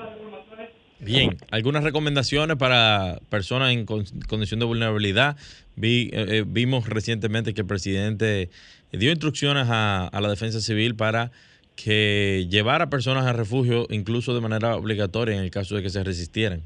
Bien, 1.00 1.38
algunas 1.50 1.82
recomendaciones 1.82 2.56
para 2.56 3.20
personas 3.28 3.72
en 3.72 3.86
condición 3.86 4.60
de 4.60 4.66
vulnerabilidad. 4.66 5.36
Vi, 5.76 6.10
vimos 6.46 6.88
recientemente 6.88 7.54
que 7.54 7.62
el 7.62 7.66
presidente 7.66 8.50
dio 8.92 9.10
instrucciones 9.10 9.68
a, 9.68 10.06
a 10.06 10.20
la 10.20 10.28
defensa 10.28 10.60
civil 10.60 10.94
para 10.94 11.32
que 11.76 12.46
llevar 12.50 12.82
a 12.82 12.90
personas 12.90 13.26
a 13.26 13.32
refugio 13.32 13.86
incluso 13.88 14.34
de 14.34 14.40
manera 14.42 14.76
obligatoria 14.76 15.34
en 15.34 15.42
el 15.42 15.50
caso 15.50 15.76
de 15.76 15.82
que 15.82 15.90
se 15.90 16.04
resistieran. 16.04 16.62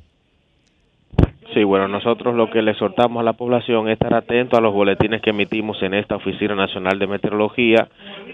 Sí, 1.55 1.63
bueno, 1.63 1.87
nosotros 1.87 2.35
lo 2.35 2.51
que 2.51 2.63
le 2.63 2.73
exhortamos 2.73 3.21
a 3.21 3.23
la 3.23 3.35
población 3.35 3.87
es 3.87 3.93
estar 3.93 4.13
atento 4.13 4.57
a 4.57 4.61
los 4.61 4.75
boletines 4.75 5.23
que 5.23 5.31
emitimos 5.31 5.81
en 5.85 5.95
esta 5.95 6.17
Oficina 6.17 6.57
Nacional 6.57 6.99
de 6.99 7.07
Meteorología, 7.07 7.87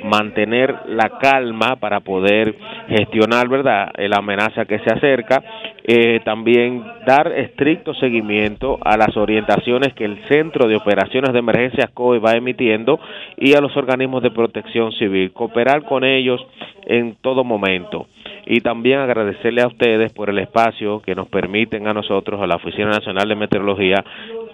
mantener 0.04 0.74
la 0.86 1.18
calma 1.20 1.76
para 1.76 2.00
poder 2.00 2.54
gestionar, 2.88 3.46
¿verdad?, 3.48 3.90
la 3.98 4.16
amenaza 4.16 4.64
que 4.64 4.78
se 4.78 4.90
acerca, 4.90 5.42
eh, 5.84 6.20
también 6.24 6.82
dar 7.06 7.30
estricto 7.32 7.92
seguimiento 7.92 8.78
a 8.82 8.96
las 8.96 9.14
orientaciones 9.18 9.92
que 9.92 10.06
el 10.06 10.18
Centro 10.26 10.66
de 10.66 10.76
Operaciones 10.76 11.34
de 11.34 11.40
Emergencias 11.40 11.90
COE 11.90 12.20
va 12.20 12.32
emitiendo 12.32 12.98
y 13.36 13.52
a 13.52 13.60
los 13.60 13.76
organismos 13.76 14.22
de 14.22 14.30
protección 14.30 14.92
civil, 14.92 15.32
cooperar 15.32 15.84
con 15.84 16.04
ellos 16.04 16.40
en 16.86 17.16
todo 17.20 17.44
momento 17.44 18.06
y 18.52 18.62
también 18.62 18.98
agradecerle 18.98 19.62
a 19.62 19.68
ustedes 19.68 20.12
por 20.12 20.28
el 20.28 20.40
espacio 20.40 21.00
que 21.02 21.14
nos 21.14 21.28
permiten 21.28 21.86
a 21.86 21.94
nosotros, 21.94 22.42
a 22.42 22.48
la 22.48 22.56
Oficina 22.56 22.88
Nacional 22.88 23.28
de 23.28 23.36
Meteorología, 23.36 24.04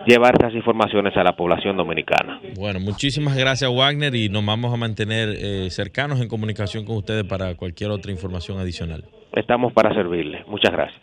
llevar 0.06 0.34
estas 0.34 0.52
informaciones 0.54 1.16
a 1.16 1.24
la 1.24 1.34
población 1.34 1.78
dominicana. 1.78 2.38
Bueno, 2.58 2.78
muchísimas 2.78 3.38
gracias 3.38 3.74
Wagner 3.74 4.14
y 4.14 4.28
nos 4.28 4.44
vamos 4.44 4.74
a 4.74 4.76
mantener 4.76 5.30
eh, 5.30 5.70
cercanos 5.70 6.20
en 6.20 6.28
comunicación 6.28 6.84
con 6.84 6.98
ustedes 6.98 7.24
para 7.24 7.54
cualquier 7.54 7.90
otra 7.90 8.12
información 8.12 8.58
adicional. 8.58 9.02
Estamos 9.32 9.72
para 9.72 9.94
servirle. 9.94 10.44
Muchas 10.46 10.72
gracias. 10.72 11.00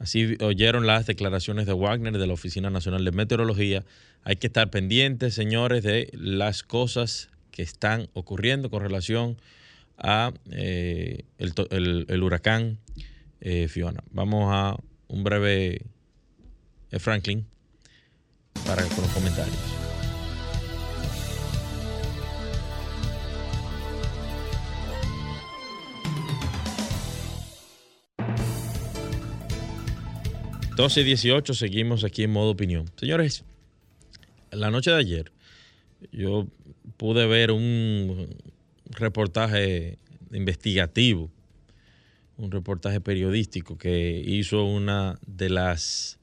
Así 0.00 0.36
oyeron 0.40 0.88
las 0.88 1.06
declaraciones 1.06 1.66
de 1.66 1.72
Wagner 1.72 2.14
de 2.14 2.26
la 2.26 2.32
Oficina 2.32 2.68
Nacional 2.68 3.04
de 3.04 3.12
Meteorología. 3.12 3.82
Hay 4.24 4.34
que 4.34 4.48
estar 4.48 4.70
pendientes, 4.70 5.34
señores, 5.34 5.84
de 5.84 6.08
las 6.14 6.64
cosas 6.64 7.30
que 7.52 7.62
están 7.62 8.08
ocurriendo 8.12 8.70
con 8.70 8.82
relación 8.82 9.36
a 10.02 10.32
eh, 10.50 11.24
el, 11.38 12.22
huracán 12.22 12.78
eh, 13.40 13.68
Fiona. 13.68 14.02
Vamos 14.10 14.48
a 14.52 14.76
un 15.08 15.24
breve 15.24 15.86
eh, 16.90 16.98
Franklin 16.98 17.46
para 18.66 18.82
con 18.82 19.02
los 19.02 19.12
comentarios. 19.12 19.56
y 30.96 31.04
18, 31.04 31.54
seguimos 31.54 32.02
aquí 32.02 32.24
en 32.24 32.32
modo 32.32 32.50
opinión. 32.50 32.90
Señores, 32.96 33.44
la 34.50 34.68
noche 34.72 34.90
de 34.90 34.96
ayer 34.96 35.32
yo 36.10 36.48
pude 36.96 37.24
ver 37.28 37.52
un 37.52 38.34
reportaje 38.92 39.98
investigativo, 40.32 41.30
un 42.36 42.50
reportaje 42.50 43.00
periodístico 43.00 43.76
que 43.78 44.22
hizo 44.24 44.64
una 44.64 45.18
de 45.26 45.50
las 45.50 46.18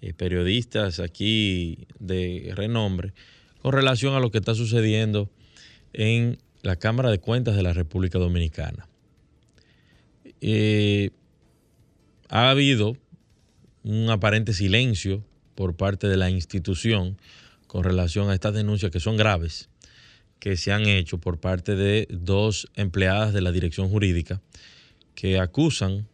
eh, 0.00 0.12
periodistas 0.14 1.00
aquí 1.00 1.86
de 1.98 2.52
renombre 2.54 3.12
con 3.60 3.72
relación 3.72 4.14
a 4.14 4.20
lo 4.20 4.30
que 4.30 4.38
está 4.38 4.54
sucediendo 4.54 5.30
en 5.92 6.38
la 6.62 6.76
Cámara 6.76 7.10
de 7.10 7.20
Cuentas 7.20 7.56
de 7.56 7.62
la 7.62 7.72
República 7.72 8.18
Dominicana. 8.18 8.88
Eh, 10.40 11.10
ha 12.28 12.50
habido 12.50 12.96
un 13.82 14.10
aparente 14.10 14.52
silencio 14.52 15.24
por 15.54 15.76
parte 15.76 16.08
de 16.08 16.16
la 16.16 16.30
institución 16.30 17.18
con 17.66 17.84
relación 17.84 18.28
a 18.30 18.34
estas 18.34 18.54
denuncias 18.54 18.90
que 18.90 19.00
son 19.00 19.16
graves 19.16 19.68
que 20.38 20.56
se 20.56 20.72
han 20.72 20.86
hecho 20.86 21.18
por 21.18 21.38
parte 21.38 21.74
de 21.74 22.06
dos 22.10 22.68
empleadas 22.74 23.32
de 23.32 23.40
la 23.40 23.52
dirección 23.52 23.88
jurídica 23.88 24.40
que 25.14 25.38
acusan 25.38 26.06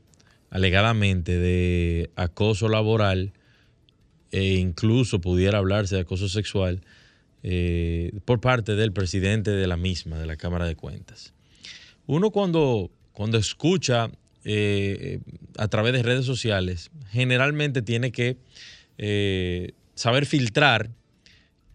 alegadamente 0.50 1.38
de 1.38 2.10
acoso 2.16 2.68
laboral 2.68 3.32
e 4.30 4.54
incluso 4.54 5.20
pudiera 5.20 5.58
hablarse 5.58 5.96
de 5.96 6.02
acoso 6.02 6.28
sexual 6.28 6.80
eh, 7.42 8.12
por 8.24 8.40
parte 8.40 8.76
del 8.76 8.92
presidente 8.92 9.50
de 9.50 9.66
la 9.66 9.76
misma, 9.76 10.18
de 10.18 10.26
la 10.26 10.36
Cámara 10.36 10.66
de 10.66 10.76
Cuentas. 10.76 11.32
Uno 12.06 12.30
cuando, 12.30 12.90
cuando 13.12 13.38
escucha 13.38 14.10
eh, 14.44 15.20
a 15.56 15.68
través 15.68 15.92
de 15.92 16.02
redes 16.02 16.26
sociales, 16.26 16.90
generalmente 17.10 17.82
tiene 17.82 18.12
que 18.12 18.36
eh, 18.98 19.72
saber 19.94 20.26
filtrar 20.26 20.90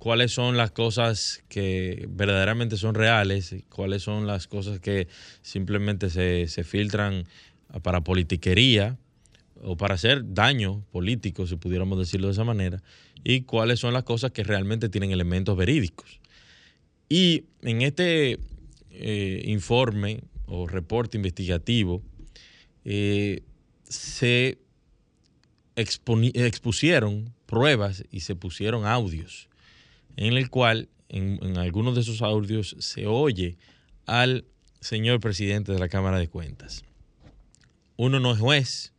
cuáles 0.05 0.31
son 0.33 0.55
las 0.55 0.69
cosas 0.69 1.43
que 1.49 2.05
verdaderamente 2.07 2.77
son 2.77 2.93
reales, 2.93 3.55
cuáles 3.69 4.03
son 4.03 4.27
las 4.27 4.45
cosas 4.45 4.79
que 4.79 5.07
simplemente 5.41 6.11
se, 6.11 6.63
filtran 6.63 7.25
para 7.81 8.01
politiquería 8.01 8.99
o 9.63 9.77
para 9.77 9.95
hacer 9.95 10.35
daño 10.35 10.85
político, 10.91 11.47
si 11.47 11.55
pudiéramos 11.55 11.97
decirlo 11.97 12.27
de 12.27 12.33
esa 12.33 12.43
manera, 12.43 12.83
y 13.23 13.41
cuáles 13.45 13.79
son 13.79 13.93
las 13.93 14.03
cosas 14.03 14.29
que 14.29 14.43
realmente 14.43 14.89
tienen 14.89 15.09
elementos 15.09 15.57
verídicos. 15.57 16.19
Y 17.09 17.45
en 17.63 17.81
este 17.81 18.37
eh, 18.91 19.41
informe 19.47 20.21
o 20.45 20.67
reporte 20.67 21.17
investigativo 21.17 22.03
eh, 22.83 23.41
se 23.89 24.59
expusieron 25.75 27.33
pruebas 27.47 28.03
y 28.11 28.19
se 28.19 28.35
pusieron 28.35 28.85
audios 28.85 29.49
en 30.15 30.33
el 30.33 30.49
cual 30.49 30.89
en, 31.09 31.57
algunos 31.57 31.95
de 31.95 32.01
esos 32.01 32.21
audios 32.21 32.75
se 32.79 33.07
oye 33.07 33.57
al 34.05 34.45
señor 34.79 35.19
presidente 35.19 35.71
de 35.71 35.79
la 35.79 35.89
Cámara 35.89 36.19
de 36.19 36.27
Cuentas. 36.27 36.83
Uno 37.97 38.19
no 38.19 38.33
es 38.33 38.39
juez, 38.39 38.93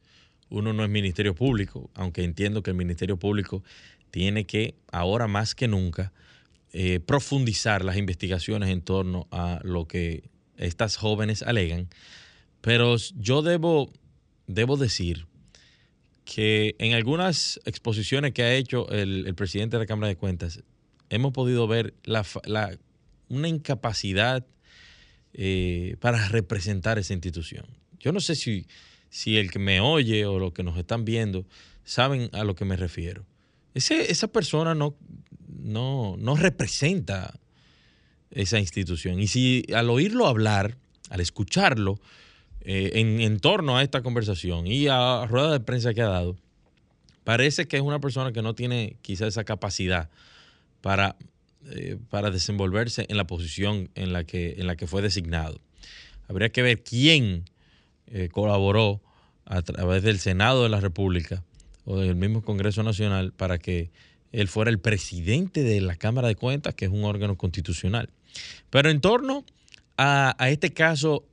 uno 0.49 0.73
no 0.73 0.85
es 0.85 0.91
Ministerio 0.91 1.35
Público, 1.35 1.91
aunque 1.95 2.25
entiendo 2.25 2.63
que 2.63 2.71
el 2.71 2.77
Ministerio 2.77 3.19
Público 3.19 3.63
tiene 4.11 4.45
que, 4.45 4.75
ahora 4.91 5.29
más 5.29 5.55
que 5.55 5.69
nunca, 5.69 6.13
eh, 6.73 7.01
profundizar 7.01 7.85
las 7.85 7.97
investigaciones 7.97 8.71
en 8.71 8.83
torno 8.83 9.29
a 9.31 9.61
lo 9.63 9.87
que 9.87 10.31
estas 10.57 10.97
jóvenes 10.97 11.43
alegan, 11.43 11.89
Pero 12.61 12.97
yo 13.17 13.43
debo, 13.43 13.93
debo 14.47 14.77
decir 14.77 15.27
que 16.25 16.75
en 16.79 16.95
algunas 16.95 17.61
exposiciones 17.65 18.33
que 18.33 18.43
ha 18.43 18.55
hecho 18.55 18.89
el, 18.91 19.33
presidente 19.37 19.77
de 19.77 19.85
la 19.85 19.87
Cámara 19.87 20.09
de 20.09 20.17
Cuentas, 20.17 20.63
hemos 21.11 21.33
podido 21.33 21.67
ver 21.67 21.95
una 23.29 23.49
incapacidad 23.49 24.45
eh, 25.33 25.97
para 26.01 26.29
representar 26.29 26.99
esa 26.99 27.13
institución. 27.13 27.67
Yo 27.99 28.13
no 28.13 28.21
sé 28.21 28.35
si, 28.35 28.67
si 29.11 29.37
el 29.37 29.51
que 29.51 29.59
me 29.59 29.81
oye 29.81 30.27
o 30.27 30.39
los 30.39 30.53
que 30.53 30.63
nos 30.63 30.79
están 30.79 31.05
viendo 31.05 31.47
saben 31.85 32.31
a 32.33 32.45
lo 32.45 32.55
que 32.55 32.65
me 32.65 32.77
refiero. 32.77 33.25
esa 33.75 34.29
persona 34.29 34.75
no, 34.75 34.97
no, 35.47 36.17
no 36.19 36.37
representa 36.37 37.39
esa 38.31 38.59
institución. 38.59 39.21
Y 39.21 39.29
si 39.29 39.65
al 39.75 39.91
oírlo 39.91 40.27
hablar, 40.27 40.77
al 41.11 41.21
escucharlo, 41.21 42.01
eh, 42.61 42.93
en, 42.95 43.41
torno 43.41 43.77
a 43.77 43.83
esta 43.83 44.03
conversación 44.03 44.67
y 44.67 44.89
a 44.89 45.25
rueda 45.27 45.53
de 45.53 45.61
prensa 45.61 45.95
que 45.95 46.03
ha 46.03 46.09
dado, 46.09 46.37
parece 47.25 47.67
que 47.69 47.77
es 47.77 47.83
una 47.83 48.01
persona 48.01 48.33
que 48.33 48.43
no 48.43 48.55
tiene 48.55 48.97
quizá 49.03 49.27
esa 49.27 49.45
capacidad 49.45 50.11
para, 50.87 51.17
eh, 51.67 51.97
para 52.11 52.31
desenvolverse 52.31 53.07
en 53.09 53.17
la 53.17 53.27
posición 53.27 53.91
en 53.97 54.13
la, 54.13 54.23
que, 54.23 54.55
en 54.59 54.67
la 54.69 54.77
que 54.77 54.87
fue 54.87 55.03
designado. 55.03 55.61
Habría 56.29 56.51
que 56.51 56.63
ver 56.63 56.85
quién 56.85 57.45
eh, 58.07 58.29
colaboró 58.31 59.01
a 59.45 59.63
través 59.63 60.05
del 60.05 60.21
Senado 60.21 60.63
de 60.63 60.69
la 60.69 60.81
República 60.81 61.43
o 61.85 61.99
del 61.99 62.15
mismo 62.15 62.43
Congreso 62.43 62.83
Nacional 62.83 63.33
para 63.33 63.59
que 63.59 63.91
él 64.31 64.47
fuera 64.47 64.71
el 64.71 64.79
presidente 64.79 65.63
de 65.63 65.81
la 65.81 65.97
Cámara 65.97 66.29
de 66.29 66.37
Cuentas, 66.37 66.75
que 66.75 66.85
es 66.85 66.91
un 66.93 67.05
órgano 67.05 67.37
constitucional. 67.37 68.11
Pero 68.71 68.91
en 68.91 69.01
torno 69.01 69.45
a, 69.97 70.37
a 70.39 70.51
este 70.51 70.73
caso 70.73 71.25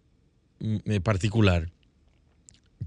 Mm, 0.64 1.02
particular, 1.04 1.70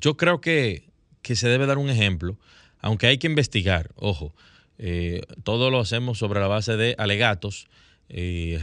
yo 0.00 0.16
creo 0.16 0.40
que, 0.40 0.84
se 1.22 1.48
debe 1.48 1.66
dar 1.66 1.76
un 1.76 1.90
ejemplo, 1.90 2.38
aunque 2.80 3.06
hay 3.06 3.18
que 3.18 3.26
investigar, 3.26 3.90
ojo, 3.96 4.34
eh, 4.78 5.22
todo 5.42 5.70
lo 5.70 5.80
hacemos 5.80 6.18
sobre 6.18 6.40
la 6.40 6.48
base 6.48 6.76
de 6.76 6.94
alegatos, 6.98 7.68
eh, 8.08 8.60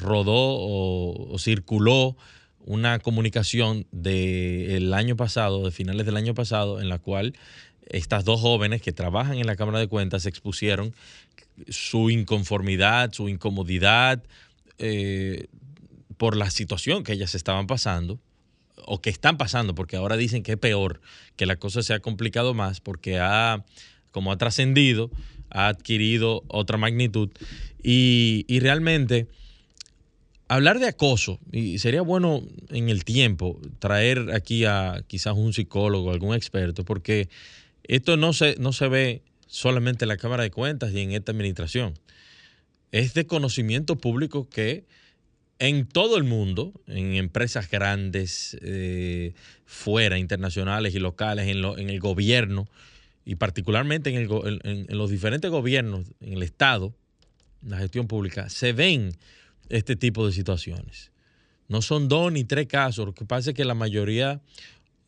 rodó 0.00 0.32
o, 0.34 1.36
circuló 1.38 2.16
una 2.60 2.98
comunicación 2.98 3.86
del 3.92 4.92
año 4.94 5.16
pasado, 5.16 5.64
de 5.64 5.70
finales 5.70 6.06
del 6.06 6.16
año 6.16 6.34
pasado, 6.34 6.80
en 6.80 6.88
la 6.88 6.98
cual 6.98 7.34
estas 7.88 8.24
dos 8.24 8.40
jóvenes 8.40 8.82
que 8.82 8.92
trabajan 8.92 9.38
en 9.38 9.46
la 9.46 9.56
Cámara 9.56 9.78
de 9.78 9.88
Cuentas 9.88 10.26
expusieron 10.26 10.94
su 11.68 12.10
inconformidad, 12.10 13.12
su 13.12 13.28
incomodidad 13.28 14.22
eh, 14.78 15.46
por 16.16 16.36
la 16.36 16.50
situación 16.50 17.04
que 17.04 17.12
ellas 17.12 17.34
estaban 17.34 17.66
pasando 17.66 18.20
o 18.84 19.00
que 19.00 19.10
están 19.10 19.36
pasando, 19.38 19.74
porque 19.74 19.96
ahora 19.96 20.16
dicen 20.16 20.42
que 20.42 20.52
es 20.52 20.58
peor, 20.58 21.00
que 21.36 21.46
la 21.46 21.56
cosa 21.56 21.82
se 21.82 21.94
ha 21.94 22.00
complicado 22.00 22.54
más, 22.54 22.80
porque 22.80 23.18
ha, 23.18 23.64
como 24.12 24.32
ha 24.32 24.38
trascendido, 24.38 25.10
ha 25.50 25.68
adquirido 25.68 26.44
otra 26.48 26.78
magnitud. 26.78 27.30
Y, 27.82 28.44
realmente, 28.60 29.28
hablar 30.48 30.78
de 30.78 30.88
acoso, 30.88 31.38
y 31.52 31.78
sería 31.78 32.02
bueno 32.02 32.42
en 32.70 32.88
el 32.88 33.04
tiempo 33.04 33.60
traer 33.78 34.30
aquí 34.34 34.64
a 34.64 35.04
quizás 35.06 35.34
un 35.36 35.52
psicólogo, 35.52 36.10
algún 36.10 36.34
experto, 36.34 36.84
porque 36.84 37.28
esto 37.84 38.16
no 38.16 38.32
se, 38.32 38.56
no 38.58 38.72
se 38.72 38.88
ve 38.88 39.22
solamente 39.46 40.04
en 40.04 40.08
la 40.08 40.16
Cámara 40.16 40.42
de 40.42 40.50
Cuentas 40.50 40.92
y 40.92 41.00
en 41.00 41.12
esta 41.12 41.32
administración. 41.32 41.94
Es 42.92 43.14
de 43.14 43.26
conocimiento 43.26 43.96
público 43.96 44.48
que 44.48 44.84
en 45.58 45.86
todo 45.86 46.16
el 46.16 46.24
mundo, 46.24 46.72
en 46.86 47.14
empresas 47.14 47.70
grandes, 47.70 48.56
eh, 48.62 49.32
fuera, 49.66 50.18
internacionales 50.18 50.94
y 50.94 50.98
locales, 50.98 51.48
en, 51.48 51.90
el 51.90 52.00
gobierno, 52.00 52.68
y 53.28 53.34
particularmente 53.34 54.08
en, 54.08 54.86
los 54.88 55.10
diferentes 55.10 55.50
gobiernos, 55.50 56.06
en 56.22 56.32
el 56.32 56.42
Estado, 56.42 56.94
en 57.62 57.72
la 57.72 57.76
gestión 57.76 58.06
pública, 58.06 58.48
se 58.48 58.72
ven 58.72 59.12
este 59.68 59.96
tipo 59.96 60.26
de 60.26 60.32
situaciones. 60.32 61.12
No 61.68 61.82
son 61.82 62.08
dos 62.08 62.32
ni 62.32 62.44
tres 62.44 62.68
casos, 62.68 63.04
lo 63.04 63.12
que 63.12 63.26
pasa 63.26 63.50
es 63.50 63.54
que 63.54 63.66
la 63.66 63.74
mayoría 63.74 64.40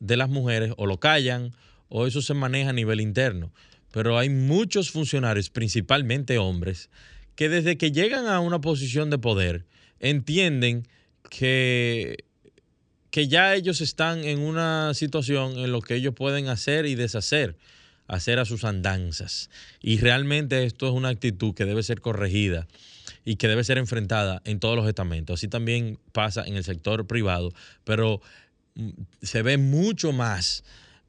de 0.00 0.18
las 0.18 0.28
mujeres 0.28 0.74
o 0.76 0.84
lo 0.84 1.00
callan 1.00 1.54
o 1.88 2.06
eso 2.06 2.20
se 2.20 2.34
maneja 2.34 2.68
a 2.68 2.72
nivel 2.74 3.00
interno. 3.00 3.54
Pero 3.90 4.18
hay 4.18 4.28
muchos 4.28 4.90
funcionarios, 4.90 5.48
principalmente 5.48 6.36
hombres, 6.36 6.90
que 7.36 7.48
desde 7.48 7.78
que 7.78 7.90
llegan 7.90 8.26
a 8.26 8.40
una 8.40 8.60
posición 8.60 9.08
de 9.08 9.16
poder, 9.16 9.64
entienden 9.98 10.86
que, 11.30 12.26
que 13.10 13.28
ya 13.28 13.54
ellos 13.54 13.80
están 13.80 14.24
en 14.24 14.40
una 14.40 14.92
situación 14.92 15.52
en 15.58 15.72
lo 15.72 15.80
que 15.80 15.94
ellos 15.94 16.12
pueden 16.14 16.48
hacer 16.48 16.84
y 16.84 16.96
deshacer, 16.96 17.56
hacer 18.10 18.40
a 18.40 18.44
sus 18.44 18.64
andanzas. 18.64 19.50
Y 19.80 19.98
realmente 19.98 20.64
esto 20.64 20.88
es 20.88 20.92
una 20.92 21.08
actitud 21.08 21.54
que 21.54 21.64
debe 21.64 21.82
ser 21.82 22.00
corregida 22.00 22.66
y 23.24 23.36
que 23.36 23.48
debe 23.48 23.64
ser 23.64 23.78
enfrentada 23.78 24.42
en 24.44 24.58
todos 24.58 24.76
los 24.76 24.88
estamentos. 24.88 25.38
Así 25.38 25.48
también 25.48 25.98
pasa 26.12 26.44
en 26.44 26.56
el 26.56 26.64
sector 26.64 27.06
privado, 27.06 27.52
pero 27.84 28.20
mm, 28.74 28.90
se 29.22 29.42
ve 29.42 29.58
mucho 29.58 30.12
más 30.12 30.64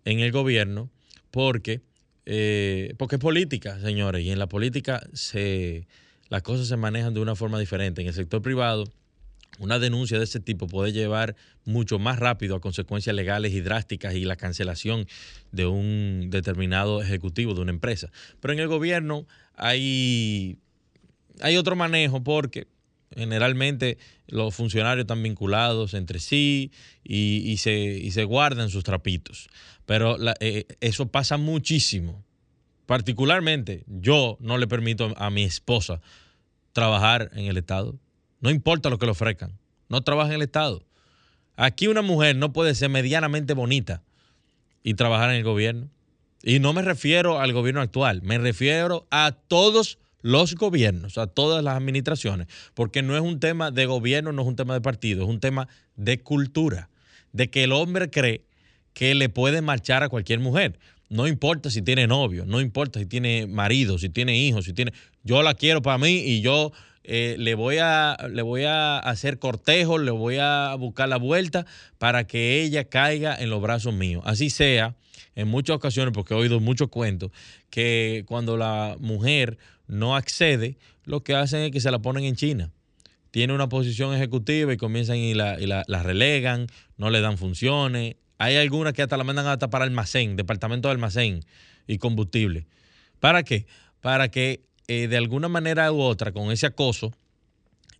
en 0.05 0.19
el 0.19 0.31
gobierno 0.31 0.89
porque, 1.31 1.81
eh, 2.25 2.93
porque 2.97 3.15
es 3.15 3.21
política, 3.21 3.79
señores, 3.79 4.23
y 4.23 4.31
en 4.31 4.39
la 4.39 4.47
política 4.47 5.01
se 5.13 5.87
las 6.29 6.43
cosas 6.43 6.67
se 6.67 6.77
manejan 6.77 7.13
de 7.13 7.19
una 7.19 7.35
forma 7.35 7.59
diferente. 7.59 8.01
En 8.01 8.07
el 8.07 8.13
sector 8.13 8.41
privado, 8.41 8.85
una 9.59 9.79
denuncia 9.79 10.17
de 10.17 10.23
ese 10.23 10.39
tipo 10.39 10.67
puede 10.67 10.91
llevar 10.91 11.35
mucho 11.65 11.99
más 11.99 12.19
rápido 12.19 12.55
a 12.55 12.61
consecuencias 12.61 13.15
legales 13.15 13.53
y 13.53 13.61
drásticas 13.61 14.15
y 14.15 14.25
la 14.25 14.35
cancelación 14.35 15.07
de 15.51 15.65
un 15.65 16.29
determinado 16.29 17.01
ejecutivo 17.01 17.53
de 17.53 17.61
una 17.61 17.71
empresa. 17.71 18.09
Pero 18.39 18.53
en 18.53 18.59
el 18.59 18.67
gobierno 18.67 19.27
hay, 19.55 20.57
hay 21.41 21.57
otro 21.57 21.75
manejo 21.75 22.23
porque 22.23 22.67
generalmente 23.15 23.97
los 24.27 24.55
funcionarios 24.55 25.03
están 25.03 25.21
vinculados 25.21 25.93
entre 25.93 26.19
sí 26.19 26.71
y, 27.03 27.57
se, 27.57 28.09
se, 28.09 28.23
guardan 28.23 28.69
sus 28.69 28.83
trapitos. 28.83 29.49
Pero 29.85 30.17
eh, 30.39 30.65
eso 30.79 31.07
pasa 31.07 31.37
muchísimo. 31.37 32.23
Particularmente, 32.85 33.83
yo 33.87 34.37
no 34.39 34.57
le 34.57 34.67
permito 34.67 35.13
a 35.17 35.29
mi 35.29 35.43
esposa 35.43 36.01
trabajar 36.73 37.29
en 37.33 37.45
el 37.45 37.57
Estado. 37.57 37.97
No 38.41 38.49
importa 38.49 38.89
lo 38.89 38.99
que 38.99 39.05
le 39.05 39.13
ofrezcan. 39.13 39.57
No 39.87 40.01
trabaja 40.01 40.29
en 40.29 40.35
el 40.35 40.41
Estado. 40.41 40.83
Aquí 41.55 41.87
una 41.87 42.01
mujer 42.01 42.35
no 42.35 42.53
puede 42.53 42.75
ser 42.75 42.89
medianamente 42.89 43.53
bonita 43.53 44.03
y 44.83 44.95
trabajar 44.95 45.29
en 45.29 45.37
el 45.37 45.43
gobierno. 45.43 45.89
Y 46.43 46.59
no 46.59 46.73
me 46.73 46.81
refiero 46.81 47.39
al 47.39 47.53
gobierno 47.53 47.81
actual, 47.81 48.21
me 48.23 48.39
refiero 48.39 49.07
a 49.11 49.31
todos 49.47 49.99
los 50.21 50.55
gobiernos, 50.55 51.17
a 51.17 51.27
todas 51.27 51.63
las 51.63 51.75
administraciones, 51.75 52.47
porque 52.73 53.03
no 53.03 53.15
es 53.15 53.21
un 53.21 53.39
tema 53.39 53.69
de 53.69 53.85
gobierno, 53.85 54.31
no 54.31 54.41
es 54.41 54.47
un 54.47 54.55
tema 54.55 54.73
de 54.73 54.81
partido, 54.81 55.23
es 55.23 55.29
un 55.29 55.39
tema 55.39 55.67
de 55.95 56.19
cultura, 56.19 56.89
de 57.31 57.49
que 57.49 57.63
el 57.63 57.71
hombre 57.71 58.09
cree 58.09 58.45
que 58.93 59.13
le 59.13 59.29
puede 59.29 59.61
marchar 59.61 60.03
a 60.03 60.09
cualquier 60.09 60.39
mujer. 60.39 60.79
No 61.09 61.27
importa 61.27 61.69
si 61.69 61.81
tiene 61.81 62.07
novio, 62.07 62.45
no 62.45 62.61
importa 62.61 62.99
si 62.99 63.05
tiene 63.05 63.45
marido, 63.45 63.97
si 63.99 64.09
tiene 64.09 64.37
hijos, 64.37 64.65
si 64.65 64.73
tiene. 64.73 64.93
Yo 65.23 65.43
la 65.43 65.53
quiero 65.53 65.81
para 65.81 65.97
mí 65.97 66.23
y 66.25 66.41
yo 66.41 66.71
eh, 67.03 67.35
le, 67.37 67.55
voy 67.55 67.77
a, 67.79 68.17
le 68.29 68.41
voy 68.41 68.63
a 68.63 68.99
hacer 68.99 69.39
cortejo, 69.39 69.97
le 69.97 70.11
voy 70.11 70.37
a 70.39 70.75
buscar 70.75 71.09
la 71.09 71.17
vuelta 71.17 71.65
para 71.97 72.25
que 72.25 72.61
ella 72.61 72.85
caiga 72.85 73.35
en 73.35 73.49
los 73.49 73.61
brazos 73.61 73.93
míos. 73.93 74.23
Así 74.25 74.49
sea, 74.49 74.95
en 75.35 75.47
muchas 75.47 75.75
ocasiones, 75.75 76.13
porque 76.13 76.33
he 76.33 76.37
oído 76.37 76.59
muchos 76.59 76.89
cuentos, 76.89 77.31
que 77.69 78.23
cuando 78.27 78.57
la 78.57 78.97
mujer 78.99 79.57
no 79.87 80.15
accede, 80.15 80.77
lo 81.03 81.23
que 81.23 81.35
hacen 81.35 81.61
es 81.61 81.71
que 81.71 81.81
se 81.81 81.91
la 81.91 81.99
ponen 81.99 82.25
en 82.25 82.35
China. 82.35 82.71
Tiene 83.31 83.53
una 83.53 83.69
posición 83.69 84.13
ejecutiva 84.13 84.73
y 84.73 84.77
comienzan 84.77 85.17
y 85.17 85.33
la, 85.33 85.59
y 85.59 85.65
la, 85.65 85.83
la 85.87 86.03
relegan, 86.03 86.67
no 86.97 87.09
le 87.09 87.21
dan 87.21 87.37
funciones, 87.37 88.15
hay 88.41 88.57
algunas 88.57 88.93
que 88.93 89.03
hasta 89.03 89.17
la 89.17 89.23
mandan 89.23 89.45
hasta 89.45 89.69
para 89.69 89.85
almacén, 89.85 90.35
departamento 90.35 90.87
de 90.87 90.93
almacén 90.93 91.41
y 91.85 91.99
combustible. 91.99 92.65
¿Para 93.19 93.43
qué? 93.43 93.67
Para 94.01 94.29
que 94.29 94.63
eh, 94.87 95.07
de 95.07 95.17
alguna 95.17 95.47
manera 95.47 95.91
u 95.91 96.01
otra, 96.01 96.31
con 96.31 96.51
ese 96.51 96.65
acoso 96.65 97.13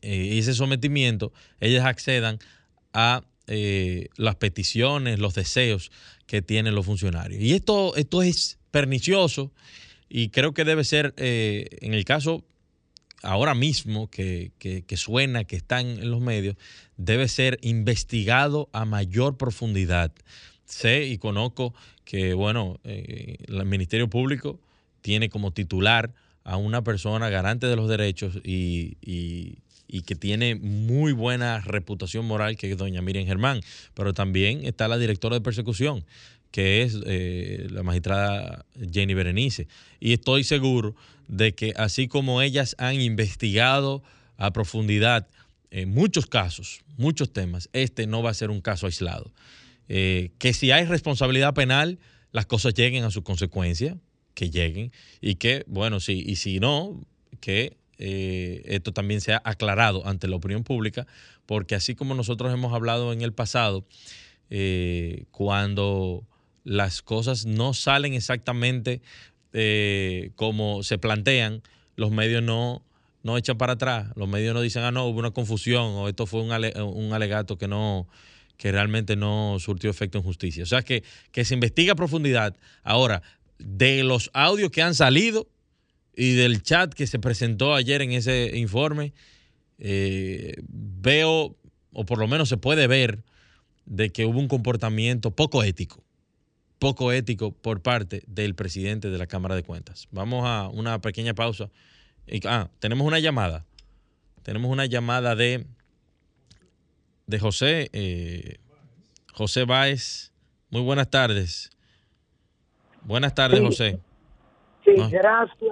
eh, 0.01 0.31
y 0.33 0.39
ese 0.39 0.53
sometimiento, 0.53 1.31
ellas 1.59 1.85
accedan 1.85 2.39
a 2.93 3.23
eh, 3.47 4.09
las 4.15 4.35
peticiones, 4.35 5.19
los 5.19 5.33
deseos 5.33 5.91
que 6.25 6.41
tienen 6.41 6.75
los 6.75 6.85
funcionarios. 6.85 7.41
Y 7.41 7.53
esto, 7.53 7.95
esto 7.95 8.21
es 8.23 8.59
pernicioso 8.71 9.51
y 10.09 10.29
creo 10.29 10.53
que 10.53 10.65
debe 10.65 10.83
ser, 10.83 11.13
en 11.17 11.93
el 11.93 12.05
caso 12.05 12.43
ahora 13.23 13.53
mismo 13.53 14.09
que, 14.09 14.51
suena, 14.95 15.43
que 15.43 15.55
está 15.55 15.79
en, 15.81 16.09
los 16.09 16.21
medios, 16.21 16.55
debe 16.97 17.27
ser 17.27 17.59
investigado 17.61 18.69
a 18.73 18.85
mayor 18.85 19.37
profundidad. 19.37 20.11
Sé 20.65 21.05
y 21.05 21.17
conozco 21.17 21.73
que, 22.03 22.33
bueno, 22.33 22.79
eh, 22.83 23.37
el 23.47 23.65
Ministerio 23.65 24.09
Público 24.09 24.59
tiene 25.01 25.29
como 25.29 25.51
titular 25.51 26.13
a 26.43 26.57
una 26.57 26.83
persona 26.83 27.29
garante 27.29 27.67
de 27.67 27.75
los 27.75 27.87
derechos 27.87 28.39
y, 28.43 28.97
y 29.91 30.01
que 30.03 30.15
tiene 30.15 30.55
muy 30.55 31.11
buena 31.11 31.59
reputación 31.59 32.25
moral, 32.25 32.55
que 32.55 32.71
es 32.71 32.77
doña 32.77 33.01
Miriam 33.01 33.25
Germán. 33.25 33.61
Pero 33.93 34.13
también 34.13 34.65
está 34.65 34.87
la 34.87 34.97
directora 34.97 35.35
de 35.35 35.41
persecución, 35.41 36.05
que 36.49 36.81
es 36.81 36.97
eh, 37.05 37.67
la 37.69 37.83
magistrada 37.83 38.65
Jenny 38.91 39.13
Berenice. 39.13 39.67
Y 39.99 40.13
estoy 40.13 40.45
seguro 40.45 40.95
de 41.27 41.53
que 41.53 41.73
así 41.75 42.07
como 42.07 42.41
ellas 42.41 42.75
han 42.77 43.01
investigado 43.01 44.01
a 44.37 44.51
profundidad 44.51 45.27
en 45.71 45.93
muchos 45.93 46.25
casos, 46.25 46.81
muchos 46.97 47.31
temas, 47.31 47.69
este 47.73 48.07
no 48.07 48.23
va 48.23 48.31
a 48.31 48.33
ser 48.33 48.49
un 48.49 48.61
caso 48.61 48.85
aislado. 48.85 49.31
Eh, 49.89 50.31
que 50.39 50.53
si 50.53 50.71
hay 50.71 50.85
responsabilidad 50.85 51.53
penal, 51.53 51.99
las 52.31 52.45
cosas 52.45 52.73
lleguen 52.73 53.03
a 53.03 53.11
su 53.11 53.23
consecuencia, 53.23 53.97
que 54.33 54.49
lleguen, 54.49 54.91
y 55.19 55.35
que, 55.35 55.63
bueno, 55.67 55.99
sí, 55.99 56.23
y 56.25 56.37
si 56.37 56.59
no, 56.59 57.01
que 57.39 57.77
eh, 57.97 58.61
esto 58.65 58.93
también 58.93 59.21
sea 59.21 59.41
aclarado 59.43 60.05
ante 60.07 60.27
la 60.27 60.35
opinión 60.35 60.63
pública, 60.63 61.07
porque 61.45 61.75
así 61.75 61.95
como 61.95 62.15
nosotros 62.15 62.53
hemos 62.53 62.73
hablado 62.73 63.13
en 63.13 63.21
el 63.21 63.33
pasado, 63.33 63.85
eh, 64.49 65.25
cuando 65.31 66.25
las 66.63 67.01
cosas 67.01 67.45
no 67.45 67.73
salen 67.73 68.13
exactamente 68.13 69.01
como 70.35 70.81
se 70.81 70.97
plantean, 70.97 71.61
los 71.97 72.11
medios 72.11 72.41
no 72.41 72.83
no 73.23 73.37
echan 73.37 73.57
para 73.57 73.73
atrás. 73.73 74.07
Los 74.15 74.27
medios 74.27 74.53
no 74.53 74.61
dicen, 74.61 74.83
ah, 74.83 74.91
no, 74.91 75.05
hubo 75.05 75.19
una 75.19 75.31
confusión 75.31 75.83
o 75.95 76.07
esto 76.07 76.25
fue 76.25 76.41
un, 76.41 76.51
alegato 76.51 77.57
que 77.57 77.67
no 77.67 78.07
que 78.57 78.71
realmente 78.71 79.15
no 79.15 79.57
surtió 79.59 79.89
efecto 79.89 80.19
en 80.19 80.23
justicia. 80.23 80.61
O 80.61 80.67
sea, 80.67 80.83
que, 80.83 81.03
que 81.31 81.45
se 81.45 81.55
investiga 81.55 81.93
a 81.93 81.95
profundidad. 81.95 82.55
Ahora, 82.83 83.23
de 83.63 84.03
los 84.03 84.29
audios 84.33 84.71
que 84.71 84.81
han 84.81 84.95
salido 84.95 85.47
y 86.15 86.33
del 86.33 86.61
chat 86.61 86.93
que 86.93 87.07
se 87.07 87.19
presentó 87.19 87.73
ayer 87.73 88.01
en 88.01 88.11
ese 88.11 88.57
informe, 88.57 89.13
eh, 89.79 90.55
veo, 90.67 91.55
o 91.93 92.05
por 92.05 92.19
lo 92.19 92.27
menos 92.27 92.49
se 92.49 92.57
puede 92.57 92.87
ver, 92.87 93.23
de 93.85 94.11
que 94.11 94.25
hubo 94.25 94.39
un 94.39 94.47
comportamiento 94.47 95.31
poco 95.31 95.63
ético, 95.63 96.03
poco 96.79 97.11
ético 97.11 97.51
por 97.51 97.81
parte 97.81 98.23
del 98.27 98.55
presidente 98.55 99.09
de 99.09 99.17
la 99.17 99.27
Cámara 99.27 99.55
de 99.55 99.63
Cuentas. 99.63 100.07
Vamos 100.11 100.43
a 100.45 100.67
una 100.69 100.99
pequeña 101.01 101.33
pausa 101.33 101.69
ah, 102.45 102.69
tenemos 102.79 103.07
una 103.07 103.19
llamada. 103.19 103.65
Tenemos 104.43 104.71
una 104.71 104.85
llamada 104.85 105.35
de, 105.35 105.65
de 107.27 107.39
José, 107.39 107.89
eh, 107.93 108.57
José 109.33 109.65
Báez. 109.65 110.31
Muy 110.69 110.81
buenas 110.81 111.09
tardes. 111.09 111.69
Buenas 113.03 113.33
tardes, 113.33 113.59
José. 113.59 113.99
Sí, 114.85 114.93
gracias. 115.11 115.71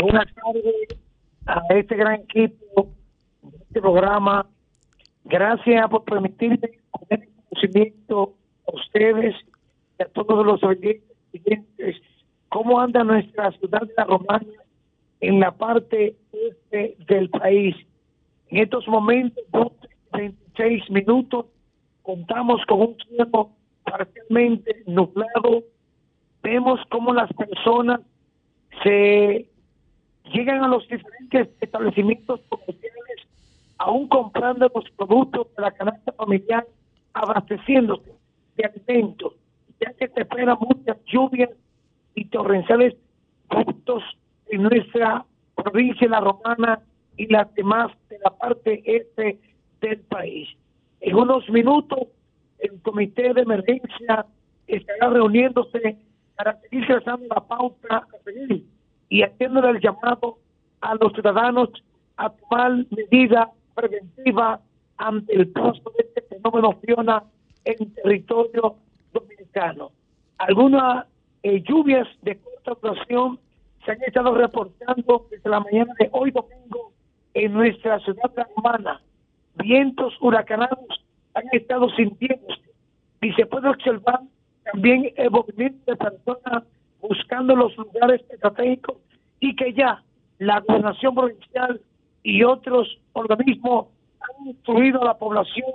Buenas 0.00 0.26
tardes 0.34 0.98
a 1.46 1.62
este 1.74 1.96
gran 1.96 2.14
equipo 2.20 2.90
de 3.42 3.56
este 3.58 3.80
programa. 3.80 4.46
Gracias 5.24 5.90
por 5.90 6.04
permitirme 6.04 6.58
poner 6.90 7.28
conocimiento 7.48 8.34
a 8.66 8.76
ustedes 8.76 9.34
y 9.98 10.02
a 10.02 10.06
todos 10.06 10.46
los 10.46 10.62
oyentes 10.62 11.08
cómo 12.48 12.80
anda 12.80 13.04
nuestra 13.04 13.52
ciudad 13.52 13.82
de 13.82 13.94
la 13.96 14.04
Romana 14.04 14.46
en 15.20 15.40
la 15.40 15.52
parte 15.52 16.16
este 16.32 16.96
del 17.06 17.28
país. 17.30 17.74
En 18.48 18.62
estos 18.62 18.86
momentos, 18.88 19.72
26 20.12 20.90
minutos, 20.90 21.46
contamos 22.02 22.64
con 22.66 22.80
un 22.80 22.96
cielo 23.06 23.50
parcialmente 23.84 24.82
nublado. 24.86 25.64
Vemos 26.50 26.80
cómo 26.88 27.12
las 27.12 27.30
personas 27.34 28.00
se 28.82 29.46
llegan 30.32 30.64
a 30.64 30.68
los 30.68 30.88
diferentes 30.88 31.50
establecimientos 31.60 32.40
comerciales, 32.48 33.28
aún 33.76 34.08
comprando 34.08 34.72
los 34.74 34.90
productos 34.92 35.54
de 35.54 35.62
la 35.62 35.72
canasta 35.72 36.10
familiar, 36.12 36.66
abasteciéndose 37.12 38.14
de 38.56 38.64
alimentos, 38.64 39.34
ya 39.78 39.92
que 39.92 40.08
se 40.08 40.22
esperan 40.22 40.56
muchas 40.58 40.96
lluvias 41.04 41.50
y 42.14 42.24
torrenciales 42.24 42.96
productos 43.50 44.02
en 44.46 44.62
nuestra 44.62 45.26
provincia 45.54 46.08
La 46.08 46.20
Romana 46.20 46.80
y 47.18 47.26
las 47.26 47.54
demás 47.56 47.92
de 48.08 48.20
la 48.24 48.30
parte 48.30 48.82
este 48.86 49.38
del 49.82 50.00
país. 50.00 50.48
En 51.02 51.14
unos 51.14 51.46
minutos, 51.50 52.08
el 52.58 52.80
comité 52.80 53.34
de 53.34 53.42
emergencia 53.42 54.24
estará 54.66 55.10
reuniéndose 55.10 56.07
para 56.38 56.56
seguir 56.60 56.86
trazando 56.86 57.26
la 57.34 57.40
pauta 57.40 58.06
y 59.08 59.22
haciéndole 59.22 59.70
el 59.70 59.80
llamado 59.80 60.38
a 60.80 60.94
los 60.94 61.12
ciudadanos 61.12 61.70
a 62.16 62.30
tomar 62.30 62.72
medidas 62.90 63.48
preventivas 63.74 64.60
ante 64.98 65.34
el 65.34 65.48
paso 65.48 65.92
de 65.96 66.04
este 66.04 66.22
fenómeno 66.22 66.78
Fiona 66.80 67.24
en 67.64 67.92
territorio 67.92 68.76
dominicano. 69.12 69.90
Algunas 70.38 71.06
eh, 71.42 71.60
lluvias 71.62 72.06
de 72.22 72.38
corta 72.38 72.74
duración 72.80 73.40
se 73.84 73.92
han 73.92 74.02
estado 74.02 74.32
reportando 74.34 75.26
desde 75.30 75.50
la 75.50 75.58
mañana 75.58 75.92
de 75.98 76.08
hoy 76.12 76.30
domingo 76.30 76.92
en 77.34 77.52
nuestra 77.52 77.98
ciudad 78.00 78.32
romana. 78.54 79.02
Vientos 79.56 80.14
huracanados 80.20 81.04
han 81.34 81.44
estado 81.50 81.88
sintiéndose 81.90 82.70
y 83.22 83.32
se 83.32 83.44
puede 83.46 83.68
observar 83.68 84.20
también 84.72 85.12
el 85.16 85.30
movimiento 85.30 85.78
de 85.90 85.96
personas 85.96 86.64
buscando 87.00 87.54
los 87.54 87.76
lugares 87.76 88.22
estratégicos 88.30 88.96
y 89.40 89.54
que 89.54 89.72
ya 89.72 90.02
la 90.38 90.60
gobernación 90.60 91.14
provincial 91.14 91.80
y 92.22 92.42
otros 92.42 92.98
organismos 93.12 93.86
han 94.20 94.48
instruido 94.48 95.02
a 95.02 95.06
la 95.06 95.18
población 95.18 95.72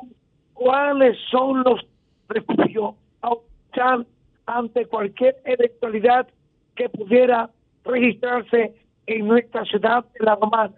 cuáles 0.54 1.18
son 1.32 1.64
los 1.64 1.86
refugios 2.30 2.96
a 3.22 4.04
ante 4.46 4.86
cualquier 4.86 5.36
eventualidad 5.46 6.28
que 6.76 6.90
pudiera 6.90 7.50
registrarse 7.84 8.74
en 9.08 9.28
nuestra 9.28 9.66
ciudad 9.66 10.06
de 10.14 10.26
La 10.26 10.36
Romana. 10.36 10.74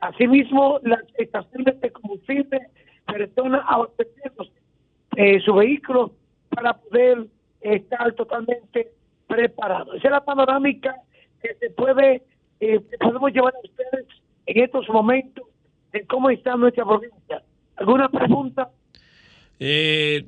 Asimismo, 0.00 0.80
las 0.82 1.02
estaciones 1.18 1.80
de 1.80 1.90
combustible 1.92 2.60
personas 3.06 3.62
abasteciendo 3.68 4.46
eh, 5.16 5.40
su 5.40 5.54
vehículo 5.54 6.12
para 6.50 6.74
poder 6.74 7.26
estar 7.74 8.12
totalmente 8.14 8.92
preparados. 9.26 9.96
Esa 9.96 10.08
es 10.08 10.12
la 10.12 10.24
panorámica 10.24 10.94
que 11.42 11.54
se 11.60 11.70
puede, 11.70 12.22
eh, 12.60 12.80
podemos 13.00 13.32
llevar 13.32 13.54
a 13.54 13.66
ustedes 13.66 14.06
en 14.46 14.64
estos 14.64 14.88
momentos 14.88 15.44
de 15.92 16.06
cómo 16.06 16.30
está 16.30 16.56
nuestra 16.56 16.84
provincia. 16.84 17.42
¿Alguna 17.76 18.08
pregunta? 18.08 18.70
Eh, 19.58 20.26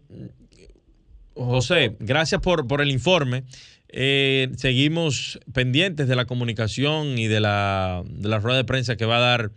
José, 1.35 1.97
gracias 2.01 2.41
por, 2.41 2.67
por 2.67 2.81
el 2.81 2.91
informe. 2.91 3.45
Eh, 3.91 4.49
seguimos 4.57 5.41
pendientes 5.55 6.09
de 6.09 6.17
la 6.17 6.27
comunicación 6.27 7.19
y 7.19 7.27
de 7.27 7.41
la, 7.41 8.03
de 8.05 8.29
la 8.29 8.39
rueda 8.39 8.59
de 8.59 8.65
prensa 8.65 8.97
que 8.97 9.07
va 9.07 9.17
a 9.17 9.21
dar 9.21 9.51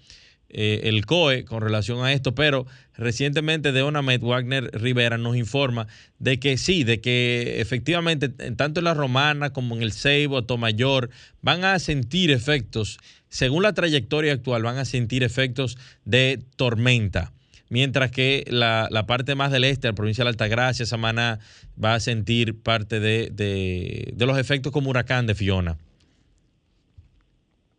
eh, 0.54 0.82
el 0.84 1.06
COE 1.06 1.46
con 1.46 1.62
relación 1.62 2.04
a 2.04 2.14
esto, 2.14 2.36
pero 2.36 2.66
recientemente 2.96 3.72
de 3.72 3.82
Onamed 3.82 4.22
Wagner 4.22 4.70
Rivera 4.74 5.18
nos 5.18 5.36
informa 5.36 5.88
de 6.20 6.40
que 6.40 6.58
sí, 6.58 6.84
de 6.84 7.02
que 7.02 7.60
efectivamente 7.62 8.30
tanto 8.30 8.80
en 8.80 8.86
la 8.86 8.94
Romana 8.94 9.52
como 9.52 9.76
en 9.76 9.82
el 9.82 9.92
Ceibo, 9.92 10.44
Tomayor, 10.44 11.10
van 11.42 11.64
a 11.64 11.80
sentir 11.80 12.32
efectos, 12.32 13.00
según 13.30 13.64
la 13.64 13.74
trayectoria 13.74 14.34
actual, 14.34 14.64
van 14.64 14.78
a 14.78 14.86
sentir 14.86 15.24
efectos 15.24 15.78
de 16.06 16.40
tormenta 16.56 17.34
mientras 17.72 18.12
que 18.12 18.44
la, 18.50 18.90
parte 19.08 19.34
más 19.34 19.50
del 19.52 19.64
este, 19.64 19.88
la 19.88 19.94
provincia 19.94 20.24
de 20.24 20.30
Altagracia, 20.30 20.86
Samaná, 20.86 21.40
va 21.84 21.96
a 21.96 22.00
sentir 22.00 22.62
parte 22.62 23.00
de, 23.00 24.14
los 24.20 24.38
efectos 24.38 24.72
como 24.72 24.90
huracán 24.90 25.26
de 25.26 25.34
Fiona. 25.34 25.78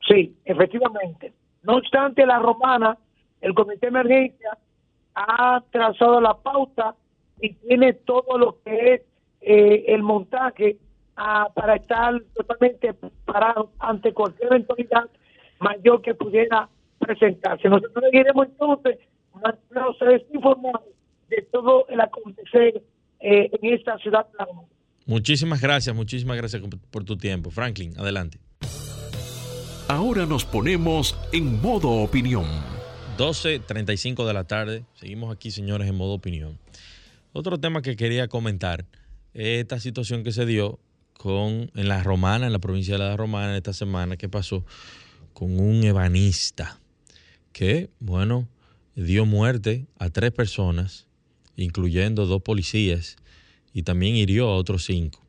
Sí, 0.08 0.34
efectivamente. 0.46 1.32
No 1.62 1.76
obstante, 1.76 2.26
la 2.26 2.38
romana, 2.38 2.98
el 3.40 3.54
comité 3.54 3.86
de 3.86 3.88
emergencia 3.88 4.58
ha 5.14 5.62
trazado 5.70 6.20
la 6.20 6.34
pauta 6.34 6.94
y 7.40 7.54
tiene 7.54 7.92
todo 7.92 8.38
lo 8.38 8.58
que 8.64 8.94
es 8.94 9.00
eh, 9.40 9.84
el 9.88 10.02
montaje 10.02 10.76
ah, 11.16 11.48
para 11.54 11.76
estar 11.76 12.20
totalmente 12.34 12.94
preparado 12.94 13.72
ante 13.78 14.12
cualquier 14.12 14.48
eventualidad 14.52 15.08
mayor 15.58 16.02
que 16.02 16.14
pudiera 16.14 16.68
presentarse. 16.98 17.68
Nosotros 17.68 18.04
iremos 18.12 18.46
entonces 18.46 18.98
no 19.70 19.94
se 19.94 20.04
les 20.04 20.22
de 21.28 21.42
todo 21.50 21.86
el 21.88 22.00
acontecer 22.00 22.82
eh, 23.20 23.50
en 23.52 23.74
esta 23.74 23.98
ciudad. 23.98 24.26
Muchísimas 25.06 25.60
gracias, 25.60 25.94
muchísimas 25.94 26.36
gracias 26.36 26.62
por 26.90 27.04
tu 27.04 27.16
tiempo. 27.16 27.50
Franklin, 27.50 27.98
adelante. 27.98 28.38
Ahora 29.88 30.26
nos 30.26 30.44
ponemos 30.44 31.16
en 31.32 31.60
modo 31.60 31.90
opinión. 31.90 32.46
12.35 33.18 34.26
de 34.26 34.32
la 34.32 34.44
tarde. 34.44 34.84
Seguimos 34.94 35.34
aquí, 35.34 35.50
señores, 35.50 35.88
en 35.88 35.96
modo 35.96 36.12
opinión. 36.12 36.58
Otro 37.32 37.58
tema 37.58 37.82
que 37.82 37.96
quería 37.96 38.28
comentar 38.28 38.86
es 39.34 39.60
esta 39.60 39.80
situación 39.80 40.22
que 40.22 40.32
se 40.32 40.46
dio 40.46 40.78
con 41.18 41.70
en 41.74 41.88
la 41.88 42.02
Romana, 42.02 42.46
en 42.46 42.52
la 42.52 42.58
provincia 42.58 42.94
de 42.94 43.00
la 43.00 43.16
Romana, 43.16 43.56
esta 43.56 43.72
semana, 43.72 44.16
que 44.16 44.28
pasó 44.28 44.64
con 45.34 45.58
un 45.58 45.82
ebanista 45.84 46.78
que, 47.52 47.90
bueno, 48.00 48.48
dio 48.94 49.26
muerte 49.26 49.86
a 49.98 50.10
tres 50.10 50.32
personas, 50.32 51.06
incluyendo 51.56 52.26
dos 52.26 52.42
policías, 52.42 53.16
y 53.74 53.82
también 53.82 54.16
hirió 54.16 54.48
a 54.48 54.56
otros 54.56 54.84
cinco. 54.84 55.21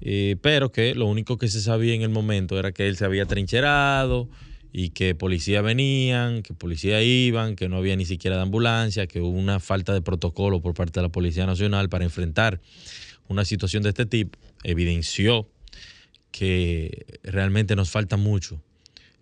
Eh, 0.00 0.36
pero 0.40 0.72
que 0.72 0.94
lo 0.94 1.06
único 1.06 1.36
que 1.38 1.48
se 1.48 1.60
sabía 1.60 1.94
en 1.94 2.02
el 2.02 2.08
momento 2.08 2.58
era 2.58 2.72
que 2.72 2.88
él 2.88 2.96
se 2.96 3.04
había 3.04 3.26
trincherado 3.26 4.28
y 4.72 4.90
que 4.90 5.14
policías 5.14 5.62
venían, 5.62 6.42
que 6.42 6.54
policías 6.54 7.02
iban, 7.02 7.56
que 7.56 7.68
no 7.68 7.76
había 7.76 7.96
ni 7.96 8.06
siquiera 8.06 8.36
de 8.36 8.42
ambulancia, 8.42 9.06
que 9.06 9.20
hubo 9.20 9.36
una 9.36 9.60
falta 9.60 9.92
de 9.92 10.00
protocolo 10.00 10.60
por 10.60 10.74
parte 10.74 11.00
de 11.00 11.02
la 11.02 11.12
Policía 11.12 11.44
Nacional 11.44 11.88
para 11.88 12.04
enfrentar 12.04 12.60
una 13.28 13.44
situación 13.44 13.82
de 13.82 13.90
este 13.90 14.06
tipo, 14.06 14.38
evidenció 14.64 15.48
que 16.30 17.06
realmente 17.22 17.76
nos 17.76 17.90
falta 17.90 18.16
mucho 18.16 18.62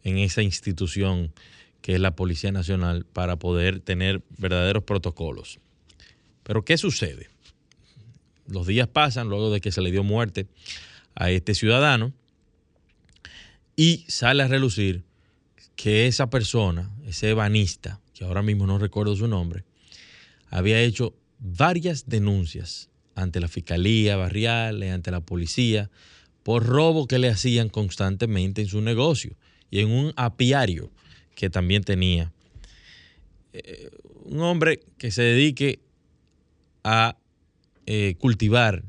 en 0.05 0.19
esa 0.19 0.43
institución 0.43 1.33
que 1.81 1.95
es 1.95 2.01
la 2.01 2.15
Policía 2.15 2.53
Nacional 2.53 3.07
para 3.13 3.37
poder 3.37 3.81
tener 3.81 4.23
verdaderos 4.37 4.85
protocolos. 4.85 5.59
Pero 6.43 6.65
¿qué 6.65 6.77
sucede? 6.77 7.29
Los 8.49 8.67
días 8.67 8.89
pasan 8.89 9.29
luego 9.29 9.51
de 9.51 9.61
que 9.61 9.73
se 9.73 9.83
le 9.83 9.91
dio 9.91 10.03
muerte 10.03 10.47
a 11.15 11.31
este 11.31 11.55
ciudadano 11.55 12.13
y 13.77 14.05
sale 14.09 14.43
a 14.43 14.49
relucir 14.49 15.05
que 15.77 16.07
esa 16.07 16.31
persona, 16.31 16.91
ese 17.07 17.31
ebanista, 17.31 18.01
que 18.15 18.25
ahora 18.25 18.43
mismo 18.43 18.67
no 18.67 18.79
recuerdo 18.79 19.15
su 19.15 19.29
nombre, 19.29 19.65
había 20.51 20.81
hecho 20.81 21.15
varias 21.39 22.09
denuncias 22.09 22.91
ante 23.15 23.41
la 23.41 23.49
Fiscalía 23.49 24.17
Barrial, 24.17 24.83
ante 24.83 25.11
la 25.11 25.21
policía, 25.21 25.91
por 26.43 26.67
robo 26.67 27.07
que 27.07 27.19
le 27.19 27.29
hacían 27.29 27.69
constantemente 27.69 28.63
en 28.63 28.69
su 28.69 28.81
negocio 28.81 29.37
y 29.71 29.81
en 29.81 29.91
un 29.91 30.13
apiario 30.17 30.91
que 31.35 31.51
también 31.51 31.85
tenía. 31.85 32.33
Eh, 33.53 33.91
un 34.25 34.41
hombre 34.41 34.81
que 34.99 35.11
se 35.11 35.23
dedique 35.23 35.81
a 36.85 37.17
eh, 37.91 38.17
cultivar 38.19 38.85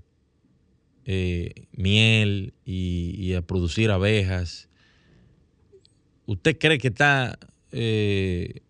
eh, 1.05 1.67
miel 1.71 2.53
y, 2.65 3.33
a 3.33 3.41
producir 3.41 3.91
abejas. 3.91 4.67
¿Usted 6.25 6.57
cree 6.59 6.79
que 6.79 6.89
está 6.89 7.39
en, 7.71 8.61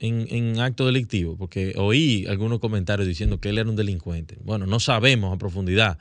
en, 0.00 0.60
acto 0.60 0.86
delictivo? 0.86 1.36
Porque 1.36 1.74
oí 1.76 2.24
algunos 2.26 2.58
comentarios 2.58 3.06
diciendo 3.06 3.38
que 3.38 3.50
él 3.50 3.58
era 3.58 3.68
un 3.68 3.76
delincuente. 3.76 4.38
Bueno, 4.42 4.64
no 4.64 4.80
sabemos 4.80 5.34
a 5.34 5.38
profundidad, 5.38 5.98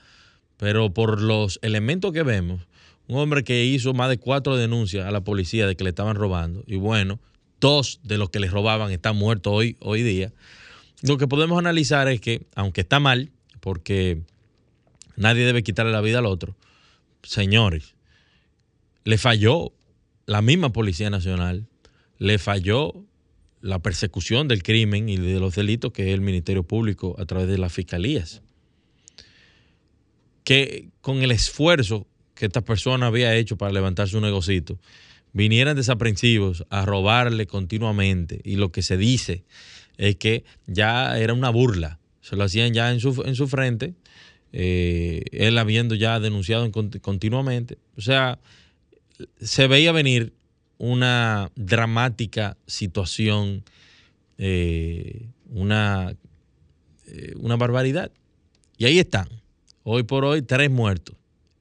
pero 0.56 0.94
por 0.94 1.22
los 1.22 1.60
elementos 1.62 2.14
que 2.14 2.24
vemos, 2.24 2.62
un 3.08 3.18
hombre 3.18 3.44
que 3.44 3.66
hizo 3.66 3.94
más 3.94 4.08
de 4.08 4.20
cuatro 4.20 4.56
denuncias 4.56 5.06
a 5.06 5.12
la 5.12 5.26
policía 5.26 5.68
de 5.68 5.76
que 5.76 5.84
le 5.84 5.90
estaban 5.90 6.16
robando, 6.16 6.64
y 6.66 6.78
bueno, 6.78 7.20
dos 7.60 8.00
de 8.04 8.18
los 8.18 8.30
que 8.30 8.40
le 8.40 8.48
robaban 8.48 8.94
están 8.94 9.18
muertos 9.18 9.52
hoy, 9.54 9.76
hoy 9.82 10.02
día. 10.02 10.32
Lo 11.02 11.18
que 11.18 11.28
podemos 11.28 11.60
analizar 11.60 12.08
es 12.08 12.22
que, 12.22 12.48
aunque 12.56 12.80
está 12.80 13.02
mal, 13.02 13.32
porque 13.66 14.22
nadie 15.16 15.44
debe 15.44 15.64
quitarle 15.64 15.92
la 15.92 16.02
vida 16.02 16.20
al 16.20 16.28
otro, 16.28 16.56
señores, 17.24 17.96
le 19.06 19.18
falló 19.18 19.74
la 20.28 20.44
misma 20.44 20.72
Policía 20.72 21.10
Nacional, 21.10 21.66
le 22.20 22.38
falló 22.38 22.94
la 23.62 23.80
persecución 23.80 24.48
del 24.48 24.62
crimen 24.62 25.10
y 25.10 25.18
de 25.18 25.40
los 25.40 25.56
delitos 25.56 25.92
que 25.94 26.10
es 26.10 26.14
el 26.14 26.22
Ministerio 26.22 26.62
Público 26.62 27.16
a 27.18 27.26
través 27.26 27.48
de 27.48 27.58
las 27.58 27.74
fiscalías. 27.74 28.44
Que 30.44 30.90
con 31.02 31.24
el 31.24 31.32
esfuerzo 31.32 32.06
que 32.36 32.46
esta 32.46 32.62
persona 32.62 33.08
había 33.08 33.34
hecho 33.34 33.58
para 33.58 33.74
levantar 33.74 34.10
su 34.10 34.22
negocito, 34.22 34.78
vinieran 35.34 35.76
desaprensivos 35.76 36.66
a 36.70 36.86
robarle 36.86 37.48
continuamente. 37.48 38.42
Y 38.44 38.58
lo 38.58 38.72
que 38.72 38.84
se 38.84 38.96
dice 38.96 39.44
es 39.98 40.18
que 40.18 40.44
ya 40.68 41.18
era 41.18 41.34
una 41.34 41.50
burla. 41.50 42.00
Se 42.26 42.36
lo 42.36 42.44
hacían 42.44 42.74
ya 42.74 42.92
en 42.92 43.00
su, 43.00 43.22
en 43.24 43.36
su 43.36 43.48
frente, 43.48 43.94
eh, 44.52 45.26
él 45.32 45.60
habiendo 45.60 45.94
ya 45.94 46.20
denunciado 46.20 46.72
continuamente. 46.72 47.78
O 47.98 48.02
sea, 48.02 48.40
se 49.40 49.68
veía 49.68 49.92
venir 49.92 50.34
una 50.80 51.52
dramática 51.56 52.58
situación, 52.66 53.64
eh, 54.40 55.28
una, 55.52 56.16
eh, 57.06 57.34
una 57.38 57.58
barbaridad. 57.58 58.12
Y 58.80 58.86
ahí 58.86 58.98
están. 58.98 59.30
Hoy 59.84 60.02
por 60.02 60.26
hoy, 60.26 60.42
tres 60.42 60.72
muertos. 60.72 61.16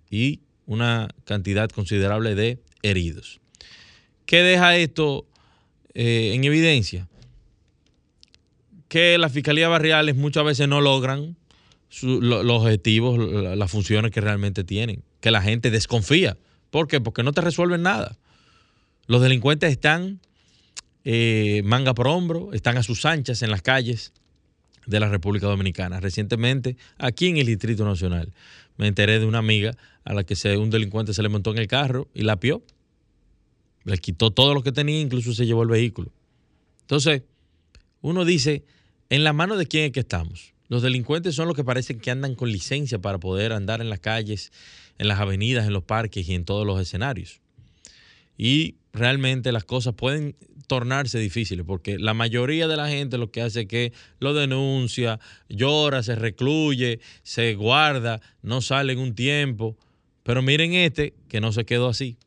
Y 0.09 0.41
una 0.65 1.11
cantidad 1.27 1.69
considerable 1.69 2.35
de 2.35 2.59
heridos. 2.83 3.39
¿Qué 4.25 4.39
deja 4.39 4.79
esto 4.79 5.27
en 5.93 6.43
evidencia? 6.43 7.07
Que 8.89 9.19
las 9.19 9.33
fiscalías 9.33 9.71
barriales 9.71 10.17
muchas 10.17 10.45
veces 10.45 10.69
no 10.69 10.81
logran 10.81 11.37
los 12.03 12.63
objetivos, 12.63 13.19
las 13.57 13.71
funciones 13.71 14.11
que 14.11 14.21
realmente 14.21 14.65
tienen. 14.65 15.03
Que 15.21 15.31
la 15.31 15.43
gente 15.43 15.71
desconfía. 15.71 16.37
¿Por 16.71 16.89
qué? 16.89 17.01
Porque 17.01 17.23
no 17.23 17.33
te 17.33 17.41
resuelven 17.41 17.83
nada. 17.83 18.19
Los 19.07 19.23
delincuentes 19.23 19.71
están 19.71 20.21
eh, 21.05 21.63
manga 21.65 21.95
por 21.95 22.09
hombro, 22.09 22.53
están 22.53 22.79
a 22.79 22.83
sus 22.83 23.05
anchas 23.05 23.43
en 23.43 23.51
las 23.51 23.63
calles 23.63 24.13
de 24.87 25.01
la 25.01 25.09
República 25.09 25.47
Dominicana. 25.47 26.01
Recientemente, 26.01 26.77
aquí 26.99 27.29
en 27.29 27.37
el 27.37 27.47
Distrito 27.47 27.85
Nacional, 27.85 28.33
me 28.77 28.87
enteré 28.87 29.19
de 29.19 29.27
una 29.27 29.39
amiga 29.39 29.77
a 30.05 30.15
la 30.15 30.25
que 30.25 30.35
un 30.57 30.71
delincuente 30.71 31.15
se 31.15 31.23
le 31.23 31.29
montó 31.29 31.53
en 31.53 31.59
el 31.59 31.67
carro 31.67 32.09
y 32.15 32.23
la 32.23 32.37
pió. 32.37 32.63
Le 33.85 33.99
quitó 33.99 34.31
todo 34.31 34.55
lo 34.55 34.63
que 34.63 34.73
tenía, 34.73 35.01
incluso 35.01 35.35
se 35.35 35.47
llevó 35.47 35.63
el 35.63 35.69
vehículo. 35.69 36.11
Entonces, 36.83 37.23
uno 38.05 38.27
dice, 38.27 38.67
¿en 39.09 39.25
la 39.25 39.33
mano 39.33 39.57
de 39.57 39.67
quién 39.67 39.85
es 39.85 39.93
que 39.93 40.01
estamos? 40.01 40.53
Los 40.69 40.83
delincuentes 40.83 41.35
son 41.35 41.49
los 41.49 41.57
que 41.57 41.65
parecen 41.65 42.01
que 42.01 42.11
andan 42.11 42.35
con 42.35 42.53
licencia 42.53 42.99
para 42.99 43.19
poder 43.19 43.51
andar 43.55 43.81
en 43.81 43.89
las 43.89 43.99
calles, 43.99 44.53
en 44.99 45.09
las 45.09 45.21
avenidas, 45.21 45.67
en 45.67 45.73
los 45.73 45.85
parques 45.85 46.29
y 46.29 46.35
en 46.35 46.45
todos 46.45 46.67
los 46.67 46.79
escenarios. 46.79 47.41
Y 48.37 48.75
realmente 48.93 49.53
las 49.53 49.65
cosas 49.65 49.95
pueden 49.95 50.37
tornarse 50.67 51.19
difíciles 51.19 51.65
porque 51.67 51.99
la 51.99 52.13
mayoría 52.13 52.69
de 52.69 52.77
la 52.77 52.91
gente 52.91 53.17
lo 53.17 53.31
que 53.31 53.41
hace 53.41 53.63
es 53.63 53.69
que 53.69 53.95
lo 54.19 54.35
denuncia, 54.35 55.19
llora, 55.49 56.03
se 56.03 56.15
recluye, 56.15 57.01
se 57.23 57.55
guarda, 57.55 58.21
no 58.43 58.61
sale 58.61 58.93
en 58.93 58.99
un 58.99 59.15
tiempo. 59.15 59.79
Pero 60.25 60.43
miren 60.43 60.75
este 60.75 61.15
que 61.29 61.41
no 61.41 61.53
se 61.53 61.65
quedó 61.65 61.89
así. 61.89 62.19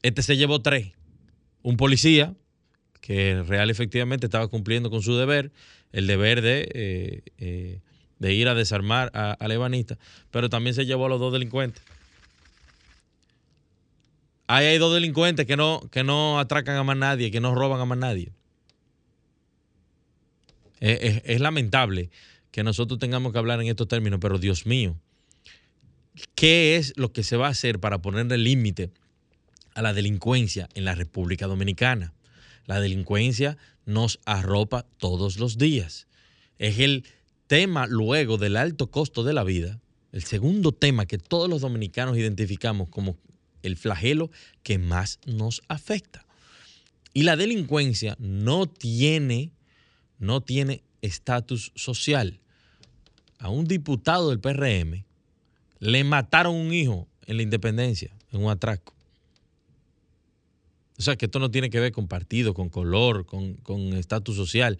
Este 0.00 0.22
se 0.22 0.38
llevó 0.38 0.62
tres. 0.62 0.92
Un 1.60 1.76
policía 1.76 2.34
que 3.04 3.42
real 3.42 3.68
efectivamente 3.68 4.24
estaba 4.24 4.48
cumpliendo 4.48 4.88
con 4.88 5.02
su 5.02 5.14
deber, 5.14 5.52
el 5.92 6.06
deber 6.06 6.40
de, 6.40 6.70
eh, 6.72 7.22
eh, 7.36 7.80
de 8.18 8.32
ir 8.32 8.48
a 8.48 8.54
desarmar 8.54 9.10
al 9.12 9.52
ebanista, 9.52 9.98
pero 10.30 10.48
también 10.48 10.72
se 10.72 10.86
llevó 10.86 11.04
a 11.04 11.08
los 11.10 11.20
dos 11.20 11.30
delincuentes. 11.30 11.82
Ahí 14.46 14.64
hay 14.64 14.78
dos 14.78 14.94
delincuentes 14.94 15.44
que 15.44 15.54
no, 15.54 15.82
que 15.90 16.02
no 16.02 16.38
atracan 16.38 16.76
a 16.76 16.82
más 16.82 16.96
nadie, 16.96 17.30
que 17.30 17.40
no 17.40 17.54
roban 17.54 17.78
a 17.78 17.84
más 17.84 17.98
nadie. 17.98 18.32
Es, 20.80 21.40
lamentable 21.40 22.08
que 22.52 22.62
nosotros 22.62 22.98
tengamos 22.98 23.32
que 23.32 23.38
hablar 23.38 23.60
en 23.60 23.66
estos 23.66 23.86
términos, 23.86 24.18
pero 24.18 24.38
Dios 24.38 24.64
mío, 24.64 24.96
¿qué 26.34 26.76
es 26.76 26.94
lo 26.96 27.12
que 27.12 27.22
se 27.22 27.36
va 27.36 27.48
a 27.48 27.50
hacer 27.50 27.80
para 27.80 28.00
ponerle 28.00 28.38
límite 28.38 28.92
a 29.74 29.82
la 29.82 29.92
delincuencia 29.92 30.70
en 30.72 30.86
la 30.86 30.94
República 30.94 31.46
Dominicana? 31.46 32.14
La 32.66 32.80
delincuencia 32.80 33.56
nos 33.84 34.20
arropa 34.24 34.86
todos 34.98 35.38
los 35.38 35.58
días. 35.58 36.06
Es 36.58 36.78
el 36.78 37.04
tema 37.46 37.86
luego 37.86 38.38
del 38.38 38.56
alto 38.56 38.90
costo 38.90 39.24
de 39.24 39.32
la 39.32 39.44
vida, 39.44 39.80
el 40.12 40.24
segundo 40.24 40.72
tema 40.72 41.06
que 41.06 41.18
todos 41.18 41.50
los 41.50 41.60
dominicanos 41.60 42.16
identificamos 42.16 42.88
como 42.88 43.18
el 43.62 43.76
flagelo 43.76 44.30
que 44.62 44.78
más 44.78 45.18
nos 45.26 45.62
afecta. 45.68 46.24
Y 47.12 47.22
la 47.22 47.36
delincuencia 47.36 48.16
no 48.18 48.66
tiene, 48.66 49.52
no 50.18 50.40
tiene 50.40 50.82
estatus 51.02 51.72
social. 51.74 52.40
A 53.38 53.50
un 53.50 53.66
diputado 53.66 54.30
del 54.30 54.40
PRM 54.40 55.04
le 55.78 56.04
mataron 56.04 56.54
un 56.54 56.72
hijo 56.72 57.08
en 57.26 57.36
la 57.36 57.42
independencia, 57.42 58.16
en 58.32 58.42
un 58.42 58.50
atraco. 58.50 58.93
O 60.98 61.02
sea 61.02 61.16
que 61.16 61.26
esto 61.26 61.38
no 61.38 61.50
tiene 61.50 61.70
que 61.70 61.80
ver 61.80 61.92
con 61.92 62.08
partido, 62.08 62.54
con 62.54 62.68
color, 62.68 63.26
con 63.26 63.92
estatus 63.94 64.36
social. 64.36 64.78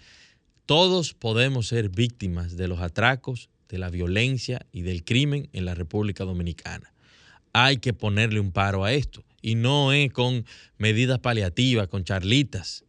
Todos 0.66 1.14
podemos 1.14 1.66
ser 1.68 1.88
víctimas 1.88 2.56
de 2.56 2.68
los 2.68 2.80
atracos, 2.80 3.50
de 3.68 3.78
la 3.78 3.90
violencia 3.90 4.66
y 4.72 4.82
del 4.82 5.04
crimen 5.04 5.48
en 5.52 5.64
la 5.64 5.74
República 5.74 6.24
Dominicana 6.24 6.94
hay 7.54 7.78
que 7.78 7.94
ponerle 7.94 8.40
un 8.40 8.52
paro 8.52 8.84
a 8.84 8.92
esto. 8.92 9.24
Y 9.40 9.54
no 9.54 9.92
es 9.92 10.12
con 10.12 10.44
medidas 10.76 11.20
paliativas, 11.20 11.88
con 11.88 12.04
charlitas. 12.04 12.84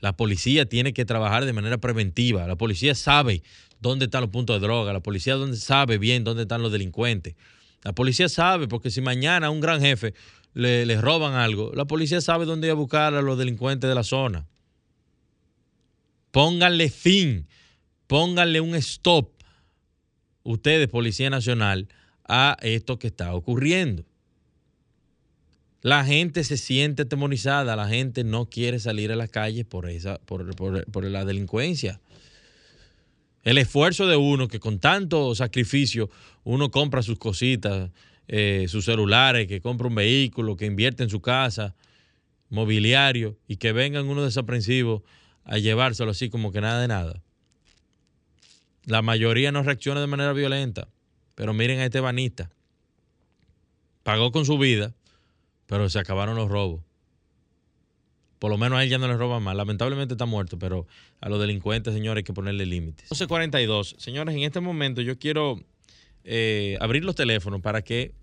La 0.00 0.16
policía 0.16 0.66
tiene 0.66 0.92
que 0.92 1.04
trabajar 1.04 1.46
de 1.46 1.52
manera 1.52 1.78
preventiva. 1.78 2.46
La 2.46 2.56
policía 2.56 2.94
sabe 2.94 3.42
dónde 3.80 4.04
están 4.04 4.20
los 4.20 4.30
puntos 4.30 4.60
de 4.60 4.66
droga. 4.66 4.92
La 4.92 5.00
policía 5.00 5.36
sabe 5.54 5.98
bien 5.98 6.22
dónde 6.22 6.42
están 6.42 6.62
los 6.62 6.70
delincuentes. 6.70 7.34
La 7.82 7.94
policía 7.94 8.28
sabe, 8.28 8.68
porque 8.68 8.90
si 8.90 9.00
mañana 9.00 9.48
un 9.48 9.60
gran 9.60 9.80
jefe 9.80 10.12
le, 10.54 11.00
roban 11.00 11.34
algo, 11.34 11.72
la 11.74 11.84
policía 11.84 12.20
sabe 12.20 12.44
dónde 12.44 12.66
ir 12.68 12.72
a 12.72 12.74
buscar 12.74 13.14
a 13.14 13.22
los 13.22 13.38
delincuentes 13.38 13.88
de 13.88 13.94
la 13.94 14.02
zona. 14.02 14.46
Pónganle 16.30 16.90
fin, 16.90 17.46
pónganle 18.06 18.60
un 18.60 18.74
stop, 18.76 19.30
ustedes, 20.42 20.88
Policía 20.88 21.30
Nacional, 21.30 21.88
a 22.24 22.56
esto 22.62 22.98
que 22.98 23.08
está 23.08 23.34
ocurriendo. 23.34 24.04
La 25.82 26.04
gente 26.04 26.44
se 26.44 26.56
siente 26.56 27.02
atemorizada, 27.02 27.74
la 27.74 27.88
gente 27.88 28.22
no 28.22 28.46
quiere 28.46 28.78
salir 28.78 29.10
a 29.12 29.16
las 29.16 29.30
calles 29.30 29.64
por, 29.64 29.88
esa, 29.88 30.18
por, 30.18 30.54
por 30.54 31.04
la 31.04 31.24
delincuencia. 31.24 32.00
El 33.42 33.56
esfuerzo 33.56 34.06
de 34.06 34.16
uno 34.16 34.48
que 34.48 34.60
con 34.60 34.78
tanto 34.78 35.34
sacrificio 35.34 36.10
uno 36.44 36.70
compra 36.70 37.02
sus 37.02 37.18
cositas, 37.18 37.90
eh, 38.32 38.66
sus 38.68 38.84
celulares, 38.84 39.48
que 39.48 39.60
compra 39.60 39.88
un 39.88 39.96
vehículo, 39.96 40.56
que 40.56 40.64
invierte 40.64 41.02
en 41.02 41.10
su 41.10 41.20
casa, 41.20 41.74
mobiliario, 42.48 43.36
y 43.48 43.56
que 43.56 43.72
vengan 43.72 44.06
unos 44.06 44.22
desaprensivos 44.22 45.02
a 45.42 45.58
llevárselo 45.58 46.12
así 46.12 46.30
como 46.30 46.52
que 46.52 46.60
nada 46.60 46.80
de 46.80 46.86
nada. 46.86 47.22
La 48.84 49.02
mayoría 49.02 49.50
no 49.50 49.64
reacciona 49.64 50.00
de 50.00 50.06
manera 50.06 50.32
violenta, 50.32 50.86
pero 51.34 51.52
miren 51.54 51.80
a 51.80 51.86
este 51.86 51.98
banista. 51.98 52.52
Pagó 54.04 54.30
con 54.30 54.44
su 54.44 54.58
vida, 54.58 54.94
pero 55.66 55.88
se 55.88 55.98
acabaron 55.98 56.36
los 56.36 56.48
robos. 56.48 56.84
Por 58.38 58.52
lo 58.52 58.58
menos 58.58 58.78
a 58.78 58.84
él 58.84 58.90
ya 58.90 58.98
no 58.98 59.08
le 59.08 59.16
roban 59.16 59.42
más. 59.42 59.56
Lamentablemente 59.56 60.14
está 60.14 60.26
muerto, 60.26 60.56
pero 60.56 60.86
a 61.20 61.28
los 61.28 61.40
delincuentes, 61.40 61.92
señores, 61.92 62.20
hay 62.20 62.24
que 62.24 62.32
ponerle 62.32 62.64
límites. 62.64 63.10
12.42. 63.10 63.96
Señores, 63.98 64.36
en 64.36 64.44
este 64.44 64.60
momento 64.60 65.02
yo 65.02 65.18
quiero 65.18 65.60
eh, 66.22 66.78
abrir 66.80 67.04
los 67.04 67.16
teléfonos 67.16 67.60
para 67.60 67.82
que 67.82 68.14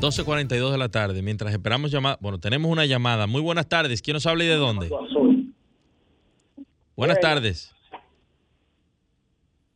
12.42 0.00 0.70
de 0.70 0.78
la 0.78 0.88
tarde, 0.88 1.20
mientras 1.22 1.52
esperamos 1.52 1.90
llamar, 1.90 2.18
bueno, 2.20 2.38
tenemos 2.38 2.70
una 2.70 2.86
llamada. 2.86 3.26
Muy 3.26 3.40
buenas 3.40 3.68
tardes, 3.68 4.00
¿quién 4.02 4.14
nos 4.14 4.26
habla 4.26 4.44
y 4.44 4.48
de 4.48 4.56
dónde? 4.56 4.88
Buenas 6.96 7.20
tardes. 7.20 7.74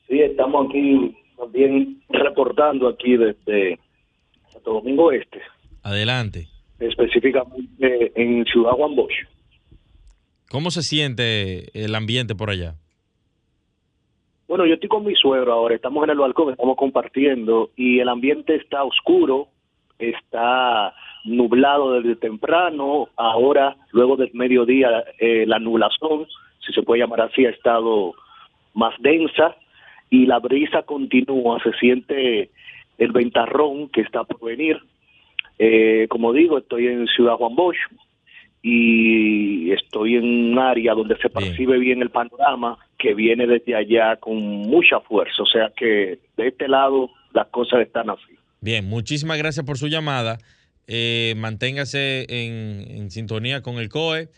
Sí, 0.08 0.20
estamos 0.20 0.68
aquí 0.68 1.16
también 1.36 2.00
reportando 2.08 2.88
aquí 2.88 3.16
desde 3.16 3.80
Santo 4.52 4.74
Domingo 4.74 5.10
Este. 5.10 5.40
Adelante. 5.82 6.48
Específicamente 6.78 8.12
en 8.14 8.44
Ciudad 8.44 8.72
Juan 8.72 8.94
Bosch. 8.94 9.14
¿Cómo 10.50 10.70
se 10.70 10.82
siente 10.82 11.70
el 11.84 11.94
ambiente 11.94 12.34
por 12.34 12.50
allá? 12.50 12.74
Bueno, 14.46 14.64
yo 14.64 14.74
estoy 14.74 14.88
con 14.88 15.04
mi 15.04 15.14
suegro 15.14 15.52
ahora, 15.52 15.74
estamos 15.74 16.04
en 16.04 16.10
el 16.10 16.18
balcón, 16.18 16.52
estamos 16.52 16.76
compartiendo 16.76 17.70
y 17.76 17.98
el 17.98 18.08
ambiente 18.08 18.54
está 18.54 18.84
oscuro, 18.84 19.48
está 19.98 20.94
nublado 21.24 22.00
desde 22.00 22.14
temprano, 22.14 23.08
ahora, 23.16 23.76
luego 23.90 24.16
del 24.16 24.30
mediodía, 24.34 25.02
eh, 25.18 25.44
la 25.46 25.58
nublación 25.58 26.28
si 26.66 26.72
se 26.72 26.82
puede 26.82 27.00
llamar 27.00 27.20
así, 27.22 27.46
ha 27.46 27.50
estado 27.50 28.14
más 28.74 28.94
densa 29.00 29.56
y 30.10 30.26
la 30.26 30.38
brisa 30.38 30.82
continúa, 30.82 31.62
se 31.62 31.72
siente 31.74 32.50
el 32.98 33.12
ventarrón 33.12 33.88
que 33.88 34.00
está 34.00 34.24
por 34.24 34.40
venir. 34.40 34.78
Eh, 35.58 36.06
como 36.08 36.32
digo, 36.32 36.58
estoy 36.58 36.86
en 36.88 37.06
Ciudad 37.06 37.34
Juan 37.34 37.54
Bosch 37.54 37.76
y 38.62 39.70
estoy 39.72 40.16
en 40.16 40.24
un 40.24 40.58
área 40.58 40.94
donde 40.94 41.16
se 41.18 41.30
percibe 41.30 41.78
bien. 41.78 42.02
el 42.02 42.10
panorama 42.10 42.78
que 42.98 43.14
viene 43.14 43.46
desde 43.46 43.76
allá 43.76 44.16
con 44.16 44.36
mucha 44.36 45.00
fuerza, 45.00 45.42
o 45.42 45.46
sea 45.46 45.70
que 45.76 46.18
de 46.36 46.48
este 46.48 46.66
lado 46.66 47.10
las 47.32 47.46
cosas 47.48 47.80
están 47.80 48.10
así. 48.10 48.36
Bien, 48.60 48.88
muchísimas 48.88 49.38
gracias 49.38 49.64
por 49.64 49.78
su 49.78 49.88
llamada. 49.88 50.38
Eh, 50.88 51.34
manténgase 51.36 52.26
en, 52.28 52.90
en 52.90 53.10
sintonía 53.10 53.62
con 53.62 53.76
el 53.76 53.88
COE 53.88 54.30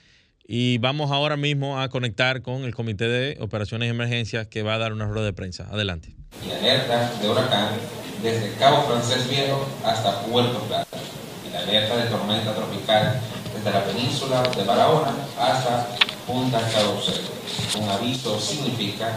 y 0.47 0.79
vamos 0.79 1.11
ahora 1.11 1.37
mismo 1.37 1.81
a 1.81 1.89
conectar 1.89 2.43
con 2.43 2.65
el 2.65 2.75
Comité 2.75 3.09
de 3.09 3.37
Operaciones 3.41 3.89
y 3.89 3.91
Emergencias 3.91 4.47
que 4.47 4.63
va 4.63 4.75
a 4.75 4.79
dar 4.79 4.93
una 4.93 5.07
rueda 5.07 5.27
de 5.27 5.33
prensa. 5.33 5.69
Adelante. 5.71 6.15
Y 6.47 6.51
alerta 6.51 7.11
de 7.21 7.31
huracán 7.31 7.69
desde 8.23 8.55
Cabo 8.55 8.83
Francés 8.83 9.29
Viejo 9.29 9.67
hasta 9.85 10.23
Puerto 10.23 10.59
Plata. 10.61 10.97
Y 11.47 11.53
la 11.53 11.61
alerta 11.61 11.97
de 11.97 12.05
tormenta 12.05 12.55
tropical 12.55 13.21
desde 13.55 13.71
la 13.71 13.85
península 13.85 14.43
de 14.43 14.65
Barahona 14.65 15.13
hasta 15.39 15.89
Punta 16.27 16.61
Cauce. 16.73 17.13
Un 17.81 17.89
aviso 17.89 18.39
significa 18.41 19.13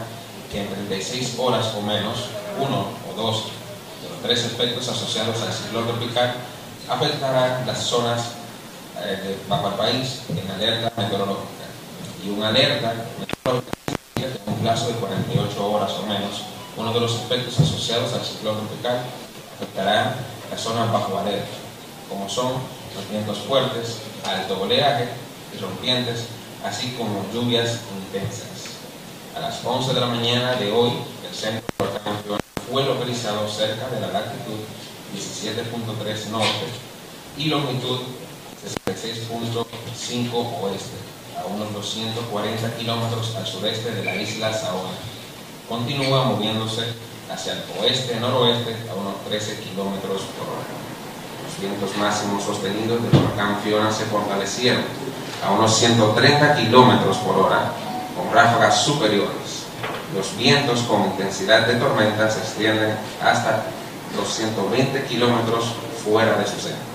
que 0.50 0.62
en 0.62 0.68
36 0.68 1.36
horas 1.38 1.66
o 1.76 1.82
menos, 1.82 2.28
uno 2.58 2.86
o 3.10 3.16
dos 3.16 3.44
de 4.02 4.08
los 4.08 4.22
tres 4.22 4.44
efectos 4.44 4.88
asociados 4.88 5.40
al 5.42 5.52
ciclón 5.52 5.86
tropical 5.86 6.34
afectarán 6.88 7.66
las 7.66 7.78
zonas 7.78 8.20
eh, 9.00 9.36
bajo 9.48 9.68
el 9.68 9.74
país 9.74 10.22
en 10.28 10.50
alerta 10.50 10.92
meteorológica. 10.96 11.64
Y 12.24 12.30
una 12.30 12.48
alerta 12.48 12.94
meteorológica 13.18 13.72
en 14.16 14.52
un 14.52 14.60
plazo 14.60 14.88
de 14.88 14.94
48 14.94 15.70
horas 15.70 15.92
o 15.92 16.06
menos. 16.06 16.51
Uno 16.76 16.92
de 16.92 17.00
los 17.00 17.14
efectos 17.16 17.60
asociados 17.60 18.14
al 18.14 18.24
ciclón 18.24 18.56
tropical 18.56 19.02
afectará 19.56 20.16
las 20.50 20.60
zonas 20.60 20.90
bajo 20.90 21.18
alerta, 21.18 21.46
como 22.08 22.28
son 22.28 22.52
los 22.94 23.10
vientos 23.10 23.38
fuertes, 23.46 23.98
alto 24.24 24.62
oleaje 24.62 25.08
y 25.54 25.58
rompientes, 25.60 26.24
así 26.64 26.94
como 26.96 27.26
lluvias 27.32 27.80
intensas. 27.98 28.48
A 29.36 29.40
las 29.40 29.64
11 29.64 29.92
de 29.92 30.00
la 30.00 30.06
mañana 30.06 30.54
de 30.54 30.72
hoy, 30.72 30.92
el 31.28 31.34
centro 31.34 31.62
de 31.78 32.40
fue 32.70 32.84
localizado 32.84 33.46
cerca 33.48 33.88
de 33.88 34.00
la 34.00 34.08
latitud 34.08 34.60
17.3 35.14 36.30
norte 36.30 36.66
y 37.36 37.46
longitud 37.46 38.00
66.5 38.86 40.32
oeste, 40.62 40.96
a 41.38 41.44
unos 41.46 41.72
240 41.74 42.76
kilómetros 42.76 43.36
al 43.36 43.46
sureste 43.46 43.94
de 43.94 44.04
la 44.04 44.16
isla 44.16 44.54
Saona. 44.54 45.11
Continúa 45.72 46.24
moviéndose 46.24 46.84
hacia 47.32 47.54
el 47.54 47.62
oeste-noroeste 47.80 48.76
a 48.90 48.94
unos 48.94 49.24
13 49.24 49.56
kilómetros 49.60 50.20
por 50.36 50.52
hora. 50.52 50.68
Los 51.48 51.58
vientos 51.64 51.96
máximos 51.96 52.44
sostenidos 52.44 53.00
del 53.00 53.22
huracán 53.22 53.56
Fiona 53.64 53.90
se 53.90 54.04
fortalecieron 54.04 54.84
a 55.42 55.50
unos 55.52 55.74
130 55.78 56.56
kilómetros 56.56 57.16
por 57.24 57.38
hora, 57.38 57.72
con 58.14 58.30
ráfagas 58.34 58.84
superiores. 58.84 59.64
Los 60.14 60.36
vientos 60.36 60.80
con 60.80 61.06
intensidad 61.06 61.66
de 61.66 61.76
tormenta 61.76 62.30
se 62.30 62.40
extienden 62.40 62.94
hasta 63.22 63.64
los 64.14 64.28
120 64.28 65.06
kilómetros 65.06 65.72
fuera 66.04 66.36
de 66.36 66.44
su 66.44 66.60
centro 66.60 66.92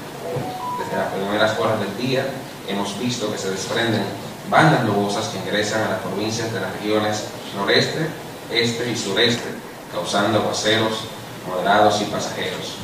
desde 0.77 0.97
las 0.97 1.11
primeras 1.11 1.59
horas 1.59 1.79
del 1.79 1.97
día 1.97 2.25
hemos 2.67 2.97
visto 2.99 3.31
que 3.31 3.37
se 3.37 3.49
desprenden 3.49 4.03
bandas 4.49 4.83
nubosas 4.83 5.27
que 5.27 5.39
ingresan 5.39 5.83
a 5.83 5.89
las 5.89 5.99
provincias 5.99 6.53
de 6.53 6.59
las 6.59 6.71
regiones 6.73 7.25
noreste, 7.55 8.07
este 8.51 8.91
y 8.91 8.95
sureste, 8.95 9.49
causando 9.91 10.39
aguaceros 10.39 10.93
moderados 11.47 12.01
y 12.01 12.05
pasajeros. 12.05 12.75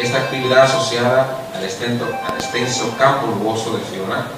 Esta 0.00 0.18
actividad 0.18 0.64
asociada 0.64 1.48
al 1.54 1.64
extenso, 1.64 2.06
al 2.26 2.34
extenso 2.36 2.94
campo 2.98 3.26
nuboso 3.26 3.76
de 3.76 3.84
Fiona, 3.84 4.28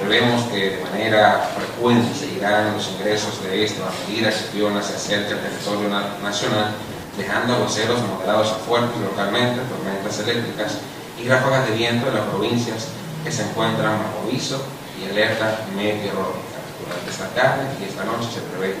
prevemos 0.00 0.42
que 0.48 0.70
de 0.70 0.82
manera 0.82 1.48
frecuente 1.56 2.12
seguirán 2.18 2.74
los 2.74 2.88
ingresos 2.88 3.42
de 3.44 3.64
esta 3.64 3.84
a 3.84 4.08
medida 4.08 4.30
que 4.30 4.50
Fiona 4.52 4.82
se 4.82 4.96
acerca 4.96 5.34
al 5.34 5.40
territorio 5.40 5.88
nacional, 6.22 6.74
dejando 7.16 7.54
aguaceros 7.54 8.00
moderados 8.02 8.50
a 8.50 8.54
fuertes 8.56 9.00
localmente, 9.00 9.60
tormentas 9.70 10.18
eléctricas 10.18 10.78
y 11.22 11.28
ráfagas 11.28 11.68
de 11.68 11.76
viento 11.76 12.08
en 12.08 12.14
las 12.14 12.24
provincias 12.24 12.88
que 13.22 13.30
se 13.30 13.42
encuentran 13.42 13.98
bajo 13.98 14.28
aviso 14.28 14.60
y 15.00 15.10
alerta 15.10 15.60
meteorológica. 15.76 16.58
Durante 16.84 17.10
esta 17.10 17.28
tarde 17.28 17.62
y 17.80 17.84
esta 17.84 18.04
noche 18.04 18.28
se 18.34 18.40
prevé 18.40 18.74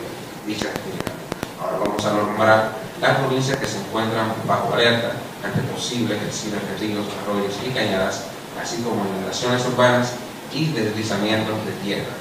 dicha 0.46 0.66
actividad. 0.66 1.13
Ahora 1.64 1.78
vamos 1.78 2.04
a 2.04 2.12
nombrar 2.12 2.72
las 3.00 3.16
provincias 3.16 3.56
que 3.56 3.66
se 3.66 3.78
encuentran 3.78 4.34
bajo 4.46 4.74
alerta 4.74 5.12
ante 5.42 5.62
posibles 5.72 6.18
crecidas 6.18 6.60
de 6.68 6.76
ríos, 6.76 7.06
arroyos 7.22 7.54
y 7.64 7.70
cañadas, 7.70 8.24
así 8.62 8.82
como 8.82 9.02
inundaciones 9.02 9.64
urbanas 9.64 10.12
y 10.52 10.66
deslizamientos 10.66 11.64
de 11.64 11.72
tierra. 11.82 12.12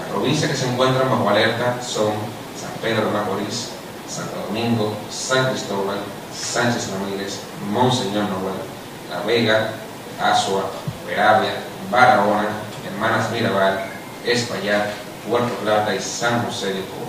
Las 0.00 0.08
provincias 0.08 0.50
que 0.50 0.56
se 0.56 0.70
encuentran 0.70 1.10
bajo 1.10 1.28
alerta 1.28 1.76
son 1.82 2.12
San 2.58 2.72
Pedro 2.80 3.04
de 3.04 3.12
Macorís, 3.12 3.68
Santo 4.08 4.36
Domingo, 4.46 4.94
San 5.10 5.50
Cristóbal, 5.50 5.98
Sánchez 6.34 6.90
Ramírez, 6.92 7.40
Monseñor 7.70 8.24
Noel, 8.30 8.56
La 9.10 9.20
Vega, 9.26 9.72
Asua, 10.22 10.70
Peravia, 11.06 11.52
Barahona, 11.90 12.48
Hermanas 12.86 13.30
Mirabal, 13.30 13.78
Espaillat, 14.24 14.88
Puerto 15.28 15.52
Plata 15.56 15.94
y 15.94 16.00
San 16.00 16.42
José 16.46 16.68
de 16.68 16.80
Cuba. 16.80 17.05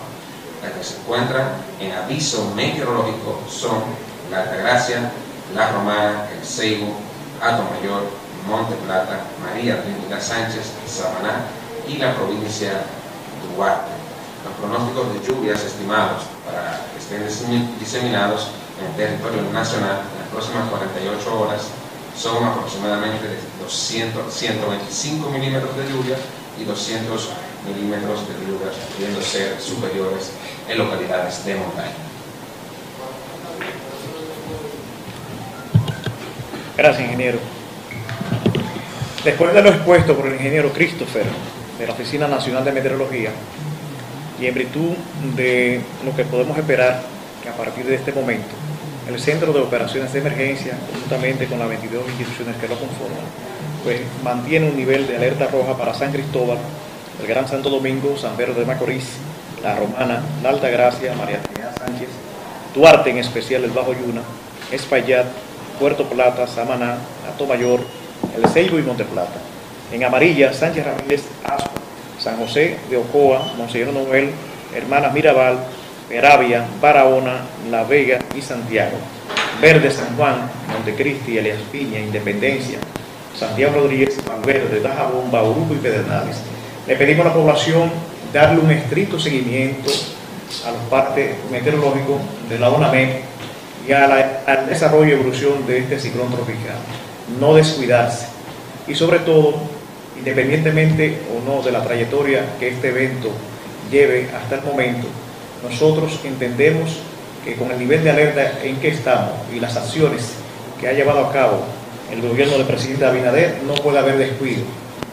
Las 0.67 0.75
que 0.75 0.83
se 0.83 0.99
encuentran 0.99 1.47
en 1.79 1.93
aviso 1.93 2.51
meteorológico 2.53 3.39
son 3.49 3.83
La 4.29 4.41
Altagracia, 4.41 5.11
La 5.55 5.71
Romana, 5.71 6.27
El 6.35 6.45
Ceibo, 6.45 6.93
Alto 7.41 7.63
Mayor, 7.71 8.03
Monte 8.49 8.75
Plata, 8.85 9.21
María 9.41 9.81
Trinidad 9.81 10.21
Sánchez, 10.21 10.73
Samaná 10.85 11.45
y 11.87 11.97
la 11.97 12.13
provincia 12.15 12.71
de 12.71 13.55
Duarte. 13.55 13.91
Los 14.43 14.53
pronósticos 14.59 15.13
de 15.13 15.27
lluvias 15.27 15.63
estimados 15.63 16.23
para 16.45 16.81
que 16.91 16.99
estén 16.99 17.79
diseminados 17.79 18.49
en 18.79 18.87
el 18.87 18.95
territorio 18.95 19.43
nacional 19.53 20.03
en 20.03 20.19
las 20.19 20.29
próximas 20.31 20.69
48 20.69 21.39
horas 21.39 21.61
son 22.19 22.43
aproximadamente 22.43 23.25
de 23.25 23.37
200, 23.63 24.33
125 24.33 25.29
milímetros 25.29 25.77
de 25.77 25.87
lluvia 25.87 26.17
y 26.59 26.65
200 26.65 27.29
milímetros 27.67 28.27
de 28.27 28.33
lluvia, 28.45 28.71
pudiendo 28.95 29.21
ser 29.21 29.59
superiores 29.61 30.31
en 30.67 30.77
localidades 30.77 31.45
de 31.45 31.55
montaña. 31.55 31.91
Gracias, 36.77 37.05
ingeniero. 37.05 37.39
Después 39.23 39.53
de 39.53 39.61
lo 39.61 39.69
expuesto 39.69 40.15
por 40.15 40.27
el 40.27 40.33
ingeniero 40.35 40.71
Christopher 40.71 41.25
de 41.79 41.87
la 41.87 41.93
Oficina 41.93 42.27
Nacional 42.27 42.63
de 42.63 42.71
Meteorología, 42.71 43.31
y 44.39 44.45
en 44.45 44.53
virtud 44.53 44.93
de 45.35 45.81
lo 46.05 46.15
que 46.15 46.23
podemos 46.23 46.57
esperar 46.57 47.01
que 47.41 47.49
a 47.49 47.53
partir 47.53 47.85
de 47.85 47.95
este 47.95 48.11
momento 48.11 48.49
el 49.09 49.19
Centro 49.19 49.53
de 49.53 49.59
Operaciones 49.59 50.11
de 50.11 50.19
Emergencia, 50.19 50.77
conjuntamente 50.91 51.47
con 51.47 51.59
las 51.59 51.69
22 51.69 52.03
instituciones 52.09 52.57
que 52.57 52.67
lo 52.67 52.77
conforman, 52.77 53.23
pues 53.83 54.01
mantiene 54.21 54.69
un 54.69 54.75
nivel 54.75 55.07
de 55.07 55.15
alerta 55.15 55.47
roja 55.47 55.77
para 55.77 55.93
San 55.93 56.11
Cristóbal, 56.11 56.57
el 57.21 57.27
Gran 57.27 57.47
Santo 57.47 57.69
Domingo, 57.69 58.17
San 58.17 58.35
Pedro 58.35 58.53
de 58.53 58.65
Macorís, 58.65 59.05
La 59.63 59.75
Romana, 59.75 60.21
La 60.43 60.49
Alta 60.49 60.69
Gracia, 60.69 61.13
María 61.15 61.41
Trinidad 61.41 61.75
Sánchez, 61.77 62.09
Duarte 62.75 63.09
en 63.09 63.17
especial 63.17 63.63
el 63.63 63.71
Bajo 63.71 63.93
Yuna, 63.93 64.21
Espaillat, 64.71 65.25
Puerto 65.79 66.05
Plata, 66.05 66.47
Samaná, 66.47 66.97
Mayor, 67.47 67.79
El 68.35 68.47
Ceibo 68.49 68.79
y 68.79 68.81
Monte 68.81 69.03
Plata. 69.03 69.39
En 69.91 70.03
amarilla, 70.03 70.53
Sánchez 70.53 70.85
Ramírez, 70.85 71.23
Asco, 71.43 71.69
San 72.19 72.37
José 72.37 72.77
de 72.89 72.97
Ocoa, 72.97 73.53
Monseñor 73.57 73.93
Noel, 73.93 74.31
Hermanas 74.75 75.13
Mirabal, 75.13 75.57
Peravia, 76.09 76.65
Barahona, 76.81 77.41
La 77.69 77.83
Vega 77.83 78.19
y 78.35 78.41
Santiago. 78.41 78.97
Verde 79.61 79.89
San 79.91 80.15
Juan, 80.15 80.49
Montecristi, 80.71 81.37
Elias 81.37 81.59
Piña, 81.71 81.99
Independencia, 81.99 82.79
Santiago 83.35 83.81
Rodríguez, 83.81 84.17
Valverde, 84.25 84.81
Dajabón, 84.81 85.31
Bauruco 85.31 85.73
y 85.73 85.77
Pedernales. 85.77 86.37
Le 86.87 86.95
pedimos 86.95 87.25
a 87.25 87.29
la 87.29 87.35
población 87.35 87.89
darle 88.33 88.59
un 88.59 88.71
estricto 88.71 89.19
seguimiento 89.19 89.91
a 90.65 90.71
los 90.71 90.81
partes 90.89 91.35
meteorológicos 91.51 92.21
de 92.49 92.59
la 92.59 92.69
ONAME 92.69 93.21
y 93.87 93.91
al 93.91 94.67
desarrollo 94.67 95.09
y 95.09 95.11
evolución 95.13 95.65
de 95.65 95.79
este 95.79 95.99
ciclón 95.99 96.31
tropical. 96.31 96.75
No 97.39 97.53
descuidarse 97.53 98.27
y 98.87 98.95
sobre 98.95 99.19
todo, 99.19 99.55
independientemente 100.17 101.19
o 101.35 101.49
no 101.49 101.61
de 101.61 101.71
la 101.71 101.83
trayectoria 101.83 102.45
que 102.59 102.69
este 102.69 102.89
evento 102.89 103.29
lleve 103.91 104.29
hasta 104.35 104.55
el 104.55 104.61
momento, 104.63 105.07
nosotros 105.63 106.19
entendemos 106.23 106.97
que 107.43 107.55
con 107.55 107.71
el 107.71 107.79
nivel 107.79 108.03
de 108.03 108.11
alerta 108.11 108.59
en 108.63 108.77
que 108.77 108.89
estamos 108.89 109.31
y 109.53 109.59
las 109.59 109.75
acciones 109.75 110.33
que 110.79 110.87
ha 110.87 110.93
llevado 110.93 111.25
a 111.25 111.31
cabo 111.31 111.63
el 112.11 112.21
gobierno 112.21 112.57
del 112.57 112.67
presidente 112.67 113.05
Abinader, 113.05 113.57
no 113.65 113.73
puede 113.75 113.99
haber 113.99 114.17
descuido. 114.17 114.63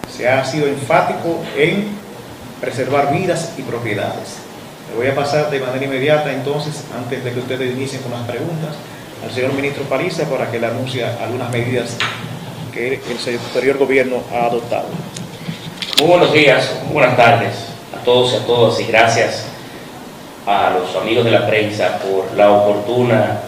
Se 0.09 0.29
ha 0.29 0.45
sido 0.45 0.69
enfático 0.69 1.43
en 1.57 1.89
preservar 2.61 3.13
vidas 3.13 3.53
y 3.59 3.63
propiedades. 3.63 4.39
Le 4.91 4.97
voy 4.97 5.07
a 5.07 5.15
pasar 5.15 5.51
de 5.51 5.61
manera 5.61 5.85
inmediata 5.85 6.33
entonces, 6.33 6.85
antes 6.97 7.25
de 7.25 7.33
que 7.33 7.41
ustedes 7.41 7.75
inicien 7.75 8.03
con 8.03 8.13
las 8.13 8.23
preguntas, 8.23 8.75
al 9.25 9.33
señor 9.33 9.55
ministro 9.55 9.85
Pariza 9.85 10.25
para 10.25 10.51
que 10.51 10.61
le 10.61 10.67
anuncie 10.67 11.05
algunas 11.05 11.51
medidas 11.51 11.97
que 12.73 12.95
el 12.95 13.39
superior 13.41 13.79
gobierno 13.79 14.23
ha 14.33 14.47
adoptado. 14.47 14.89
Muy 16.01 16.09
buenos 16.09 16.33
días, 16.33 16.71
buenas 16.93 17.17
tardes 17.17 17.55
a 17.97 18.05
todos 18.05 18.33
y 18.33 18.37
a 18.37 18.47
todas 18.47 18.81
y 18.81 18.85
gracias 18.85 19.47
a 20.47 20.71
los 20.71 20.95
amigos 21.01 21.25
de 21.25 21.31
la 21.31 21.47
prensa 21.47 21.99
por 21.99 22.37
la 22.37 22.51
oportuna 22.51 23.41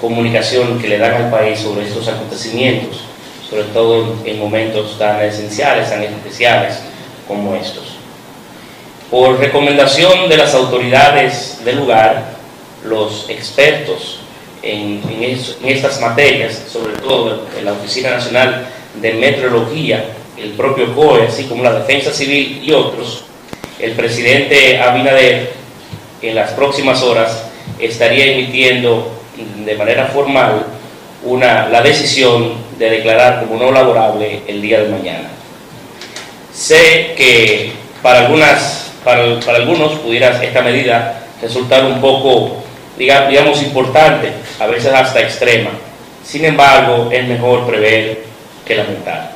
comunicación 0.00 0.78
que 0.78 0.88
le 0.88 0.98
dan 0.98 1.14
al 1.14 1.30
país 1.30 1.58
sobre 1.58 1.86
estos 1.86 2.06
acontecimientos, 2.06 3.04
sobre 3.48 3.64
todo 3.64 4.16
en 4.24 4.38
momentos 4.38 4.98
tan 4.98 5.20
esenciales, 5.20 5.90
tan 5.90 6.02
especiales 6.02 6.78
como 7.26 7.54
estos. 7.56 7.97
Por 9.10 9.38
recomendación 9.38 10.28
de 10.28 10.36
las 10.36 10.54
autoridades 10.54 11.64
del 11.64 11.76
lugar, 11.76 12.34
los 12.84 13.28
expertos 13.28 14.20
en, 14.62 15.02
estas 15.64 16.00
materias, 16.00 16.62
sobre 16.70 16.94
todo 16.98 17.46
en 17.58 17.64
la 17.64 17.72
Oficina 17.72 18.10
Nacional 18.10 18.66
de 19.00 19.14
Meteorología, 19.14 20.04
el 20.36 20.50
propio 20.50 20.94
COE, 20.94 21.26
así 21.26 21.44
como 21.44 21.62
la 21.62 21.72
Defensa 21.72 22.12
Civil 22.12 22.62
y 22.62 22.72
otros, 22.72 23.24
el 23.78 23.92
presidente 23.92 24.78
Abinader 24.78 25.52
en 26.20 26.34
las 26.34 26.50
próximas 26.52 27.02
horas 27.02 27.44
estaría 27.78 28.32
emitiendo 28.32 29.10
de 29.64 29.74
manera 29.76 30.06
formal 30.06 30.66
una, 31.24 31.68
la 31.68 31.80
decisión 31.80 32.54
de 32.78 32.90
declarar 32.90 33.40
como 33.40 33.60
no 33.60 33.72
laborable 33.72 34.42
el 34.46 34.60
día 34.62 34.80
de 34.80 34.88
mañana. 34.88 35.28
Sé 36.52 37.14
que 37.16 37.72
para, 38.02 38.26
algunas, 38.26 38.87
para, 39.08 39.40
para 39.40 39.56
algunos 39.56 39.92
pudiera 40.00 40.38
esta 40.44 40.60
medida 40.60 41.18
resultar 41.40 41.82
un 41.82 41.98
poco, 41.98 42.62
digamos, 42.98 43.62
importante, 43.62 44.30
a 44.60 44.66
veces 44.66 44.92
hasta 44.92 45.20
extrema. 45.20 45.70
Sin 46.22 46.44
embargo, 46.44 47.08
es 47.10 47.26
mejor 47.26 47.66
prever 47.66 48.24
que 48.66 48.74
lamentar. 48.74 49.30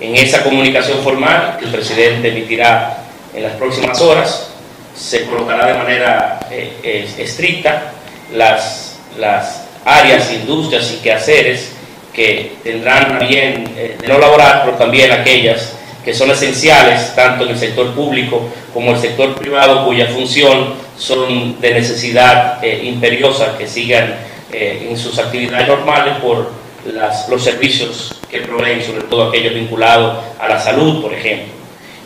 En 0.00 0.16
esa 0.16 0.42
comunicación 0.42 0.98
formal 1.04 1.56
que 1.56 1.66
el 1.66 1.70
presidente 1.70 2.30
emitirá 2.30 2.98
en 3.32 3.44
las 3.44 3.52
próximas 3.52 4.00
horas, 4.00 4.50
se 4.92 5.24
colocará 5.26 5.68
de 5.68 5.74
manera 5.74 6.40
eh, 6.50 7.08
estricta 7.16 7.92
las, 8.34 8.98
las 9.20 9.68
áreas, 9.84 10.32
industrias 10.32 10.92
y 10.94 10.96
quehaceres 10.96 11.74
que 12.12 12.56
tendrán 12.64 13.20
bien 13.20 13.72
eh, 13.76 13.96
de 14.00 14.08
no 14.08 14.18
laborar, 14.18 14.62
pero 14.64 14.76
también 14.76 15.12
aquellas 15.12 15.74
que 16.04 16.14
son 16.14 16.30
esenciales 16.30 17.14
tanto 17.14 17.44
en 17.44 17.50
el 17.50 17.58
sector 17.58 17.94
público 17.94 18.48
como 18.72 18.92
el 18.92 18.98
sector 18.98 19.34
privado, 19.34 19.84
cuya 19.84 20.06
función 20.06 20.74
son 20.96 21.60
de 21.60 21.74
necesidad 21.74 22.62
eh, 22.64 22.82
imperiosa 22.84 23.56
que 23.56 23.66
sigan 23.66 24.32
en 24.54 24.98
sus 24.98 25.18
actividades 25.18 25.66
normales 25.66 26.16
por 26.20 26.50
las, 26.92 27.26
los 27.30 27.42
servicios 27.42 28.14
que 28.30 28.40
proveen, 28.40 28.82
sobre 28.82 29.02
todo 29.04 29.28
aquellos 29.28 29.54
vinculados 29.54 30.18
a 30.38 30.48
la 30.48 30.60
salud, 30.60 31.02
por 31.02 31.12
ejemplo. 31.14 31.52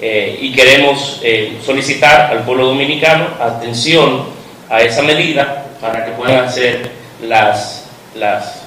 Eh, 0.01 0.38
y 0.42 0.53
queremos 0.53 1.20
eh, 1.22 1.59
solicitar 1.64 2.30
al 2.30 2.44
pueblo 2.44 2.66
dominicano 2.66 3.28
atención 3.40 4.24
a 4.68 4.82
esa 4.82 5.01
medida 5.03 5.68
para 5.80 6.05
que 6.05 6.11
puedan 6.12 6.44
hacer 6.44 6.90
las, 7.22 7.88
las, 8.14 8.64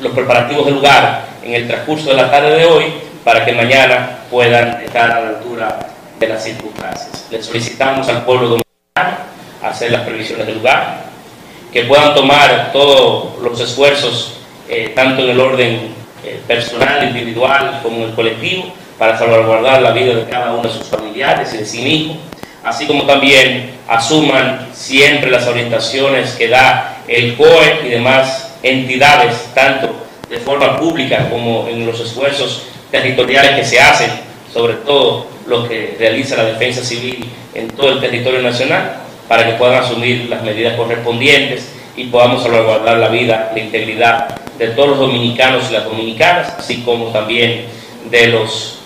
los 0.00 0.12
preparativos 0.12 0.64
del 0.64 0.76
lugar 0.76 1.26
en 1.44 1.52
el 1.54 1.66
transcurso 1.66 2.10
de 2.10 2.16
la 2.16 2.30
tarde 2.30 2.56
de 2.56 2.64
hoy 2.64 2.84
para 3.24 3.44
que 3.44 3.52
mañana 3.52 4.18
puedan 4.30 4.82
estar 4.82 5.10
a 5.10 5.20
la 5.20 5.28
altura 5.28 5.78
de 6.18 6.28
las 6.28 6.42
circunstancias. 6.42 7.26
Le 7.30 7.42
solicitamos 7.42 8.08
al 8.08 8.24
pueblo 8.24 8.48
dominicano 8.48 9.24
hacer 9.62 9.92
las 9.92 10.02
previsiones 10.02 10.46
del 10.46 10.56
lugar, 10.56 11.04
que 11.72 11.84
puedan 11.84 12.14
tomar 12.14 12.70
todos 12.72 13.38
los 13.40 13.60
esfuerzos, 13.60 14.34
eh, 14.68 14.92
tanto 14.94 15.22
en 15.22 15.30
el 15.30 15.40
orden 15.40 16.02
personal, 16.46 17.08
individual 17.08 17.80
como 17.82 17.96
en 17.96 18.02
el 18.02 18.14
colectivo, 18.14 18.72
para 18.98 19.18
salvaguardar 19.18 19.82
la 19.82 19.90
vida 19.90 20.14
de 20.14 20.24
cada 20.28 20.52
uno 20.52 20.62
de 20.62 20.70
sus 20.70 20.86
familiares 20.86 21.52
y 21.54 21.58
de 21.58 21.64
sí 21.64 21.82
mismo, 21.82 22.16
así 22.62 22.86
como 22.86 23.04
también 23.04 23.72
asuman 23.88 24.68
siempre 24.72 25.30
las 25.30 25.46
orientaciones 25.46 26.32
que 26.32 26.48
da 26.48 26.98
el 27.08 27.36
COE 27.36 27.80
y 27.84 27.88
demás 27.88 28.54
entidades, 28.62 29.48
tanto 29.54 29.92
de 30.28 30.38
forma 30.38 30.78
pública 30.78 31.28
como 31.30 31.66
en 31.68 31.84
los 31.84 31.98
esfuerzos 32.00 32.62
territoriales 32.92 33.56
que 33.56 33.64
se 33.64 33.80
hacen, 33.80 34.10
sobre 34.52 34.74
todo 34.74 35.26
lo 35.48 35.68
que 35.68 35.96
realiza 35.98 36.36
la 36.36 36.44
defensa 36.44 36.84
civil 36.84 37.24
en 37.54 37.68
todo 37.68 37.90
el 37.92 38.00
territorio 38.00 38.40
nacional, 38.40 38.98
para 39.26 39.46
que 39.46 39.54
puedan 39.54 39.82
asumir 39.82 40.28
las 40.28 40.42
medidas 40.44 40.76
correspondientes 40.76 41.72
y 41.96 42.04
podamos 42.04 42.42
salvaguardar 42.42 42.98
la 42.98 43.08
vida, 43.08 43.50
la 43.52 43.60
integridad 43.60 44.28
de 44.58 44.68
todos 44.68 44.90
los 44.90 44.98
dominicanos 44.98 45.64
y 45.68 45.72
las 45.72 45.84
dominicanas, 45.84 46.54
así 46.58 46.82
como 46.82 47.06
también 47.06 47.64
de 48.10 48.26
los 48.28 48.78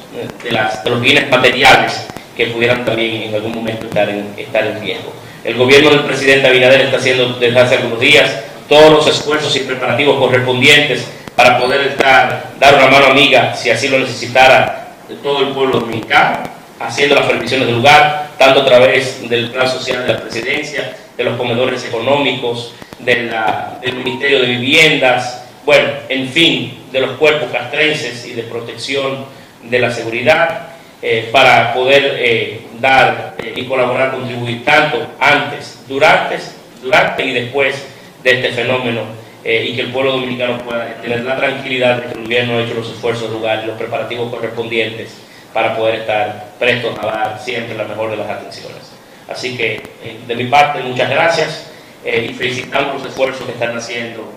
de, 0.42 0.52
las, 0.52 0.84
los 0.84 1.00
bienes 1.00 1.28
materiales 1.30 2.06
que 2.36 2.46
pudieran 2.46 2.84
también 2.84 3.22
en 3.22 3.34
algún 3.34 3.52
momento 3.52 3.86
estar 3.86 4.08
en, 4.08 4.34
estar 4.36 4.66
en 4.66 4.80
riesgo. 4.80 5.12
El 5.44 5.56
gobierno 5.56 5.90
del 5.90 6.00
presidente 6.00 6.46
Abinader 6.46 6.82
está 6.82 6.96
haciendo 6.98 7.34
desde 7.34 7.58
hace 7.58 7.76
algunos 7.76 8.00
días 8.00 8.30
todos 8.68 8.90
los 8.90 9.06
esfuerzos 9.06 9.54
y 9.56 9.60
preparativos 9.60 10.18
correspondientes 10.18 11.06
para 11.36 11.58
poder 11.58 11.82
estar, 11.82 12.54
dar 12.58 12.74
una 12.76 12.86
mano 12.88 13.06
amiga, 13.06 13.54
si 13.54 13.70
así 13.70 13.88
lo 13.88 13.98
necesitara, 13.98 14.88
de 15.06 15.16
todo 15.16 15.40
el 15.40 15.48
pueblo 15.48 15.80
dominicano, 15.80 16.38
haciendo 16.80 17.14
las 17.14 17.26
previsiones 17.26 17.66
del 17.66 17.76
lugar, 17.76 18.30
tanto 18.38 18.62
a 18.62 18.64
través 18.64 19.28
del 19.28 19.50
plan 19.50 19.68
social 19.68 20.06
de 20.06 20.14
la 20.14 20.20
presidencia, 20.20 20.96
de 21.16 21.24
los 21.24 21.36
comedores 21.36 21.84
económicos, 21.84 22.72
del 22.98 23.96
Ministerio 24.02 24.40
de 24.40 24.46
Viviendas, 24.46 25.44
bueno, 25.64 25.88
en 26.08 26.28
fin, 26.28 26.86
de 26.90 27.00
los 27.00 27.10
cuerpos 27.18 27.50
castrenses 27.52 28.26
y 28.26 28.32
de 28.32 28.42
protección 28.44 29.26
de 29.62 29.78
la 29.78 29.90
seguridad, 29.90 30.68
eh, 31.02 31.28
para 31.30 31.74
poder 31.74 32.16
eh, 32.18 32.62
dar 32.80 33.34
eh, 33.38 33.52
y 33.54 33.64
colaborar, 33.66 34.12
contribuir 34.12 34.64
tanto 34.64 35.06
antes, 35.20 35.84
durante, 35.86 36.38
durante 36.82 37.24
y 37.24 37.32
después 37.32 37.86
de 38.22 38.32
este 38.32 38.52
fenómeno 38.52 39.02
y 39.48 39.76
que 39.76 39.82
el 39.82 39.92
pueblo 39.92 40.12
dominicano 40.12 40.58
pueda 40.58 40.94
tener 41.00 41.24
la 41.24 41.36
tranquilidad 41.36 41.96
de 41.96 42.02
que 42.08 42.18
el 42.18 42.24
gobierno 42.24 42.58
ha 42.58 42.62
hecho 42.62 42.74
los 42.74 42.90
esfuerzos 42.90 43.30
lugar 43.30 43.62
y 43.62 43.66
los 43.66 43.78
preparativos 43.78 44.30
correspondientes 44.30 45.16
para 45.52 45.76
poder 45.76 46.00
estar 46.00 46.52
prestos 46.58 46.98
a 46.98 47.06
dar 47.06 47.40
siempre 47.42 47.76
la 47.76 47.84
mejor 47.84 48.10
de 48.10 48.16
las 48.16 48.28
atenciones. 48.28 48.92
Así 49.28 49.56
que 49.56 49.82
de 50.26 50.36
mi 50.36 50.46
parte 50.46 50.80
muchas 50.80 51.08
gracias 51.08 51.70
y 52.04 52.32
felicitamos 52.34 52.94
los 52.94 53.06
esfuerzos 53.06 53.46
que 53.46 53.52
están 53.52 53.76
haciendo 53.76 54.32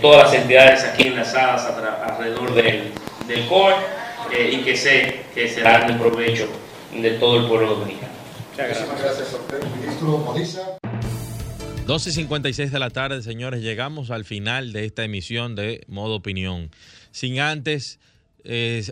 todas 0.00 0.24
las 0.24 0.34
entidades 0.34 0.84
aquí 0.84 1.08
enlazadas 1.08 1.66
alrededor 2.06 2.54
del, 2.54 2.92
del 3.26 3.46
COE 3.46 3.74
eh, 4.32 4.50
y 4.52 4.64
que 4.64 4.76
sé 4.76 5.20
que 5.34 5.48
será 5.48 5.80
de 5.86 5.94
provecho 5.94 6.48
de 6.92 7.10
todo 7.12 7.40
el 7.40 7.46
pueblo 7.46 7.74
dominicano. 7.74 8.12
Muchas 8.50 8.68
gracias 8.68 9.32
a 9.32 9.36
usted, 9.36 9.62
ministro 9.76 10.18
Modiza. 11.86 12.10
12.56 12.20 12.70
de 12.70 12.78
la 12.78 12.90
tarde, 12.90 13.22
señores, 13.22 13.62
llegamos 13.62 14.10
al 14.10 14.24
final 14.24 14.72
de 14.72 14.84
esta 14.84 15.04
emisión 15.04 15.54
de 15.54 15.84
Modo 15.86 16.16
Opinión. 16.16 16.70
Sin 17.10 17.40
antes 17.40 17.98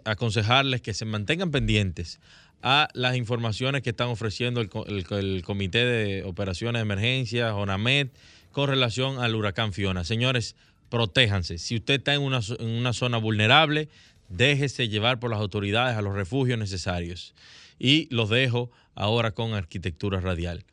aconsejarles 0.05 0.80
que 0.80 0.95
se 0.95 1.05
mantengan 1.05 1.51
pendientes 1.51 2.20
a 2.62 2.88
las 2.95 3.16
informaciones 3.16 3.82
que 3.82 3.90
están 3.90 4.09
ofreciendo 4.09 4.61
el, 4.61 5.43
Comité 5.43 5.84
de 5.84 6.24
Operaciones 6.24 6.80
de 6.80 6.82
Emergencia, 6.82 7.55
ONAMED, 7.55 8.09
con 8.51 8.68
relación 8.68 9.18
al 9.18 9.34
huracán 9.34 9.72
Fiona. 9.72 10.05
Señores, 10.05 10.55
protéjanse. 10.88 11.59
Si 11.59 11.76
usted 11.76 11.95
está 11.95 12.14
en 12.14 12.22
una, 12.22 12.40
en 12.59 12.68
una 12.68 12.93
zona 12.93 13.18
vulnerable, 13.18 13.88
déjese 14.28 14.88
llevar 14.88 15.18
por 15.18 15.30
las 15.30 15.40
autoridades 15.40 15.97
a 15.97 16.03
los 16.03 16.14
refugios 16.14 16.59
necesarios. 16.59 17.34
Y 17.78 18.09
los 18.14 18.30
dejo 18.30 18.70
ahora 18.95 19.32
con 19.32 19.55
Arquitectura 19.55 20.20
Radial. 20.20 20.64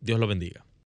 Dios 0.00 0.20
lo 0.20 0.26
bendiga. 0.26 0.64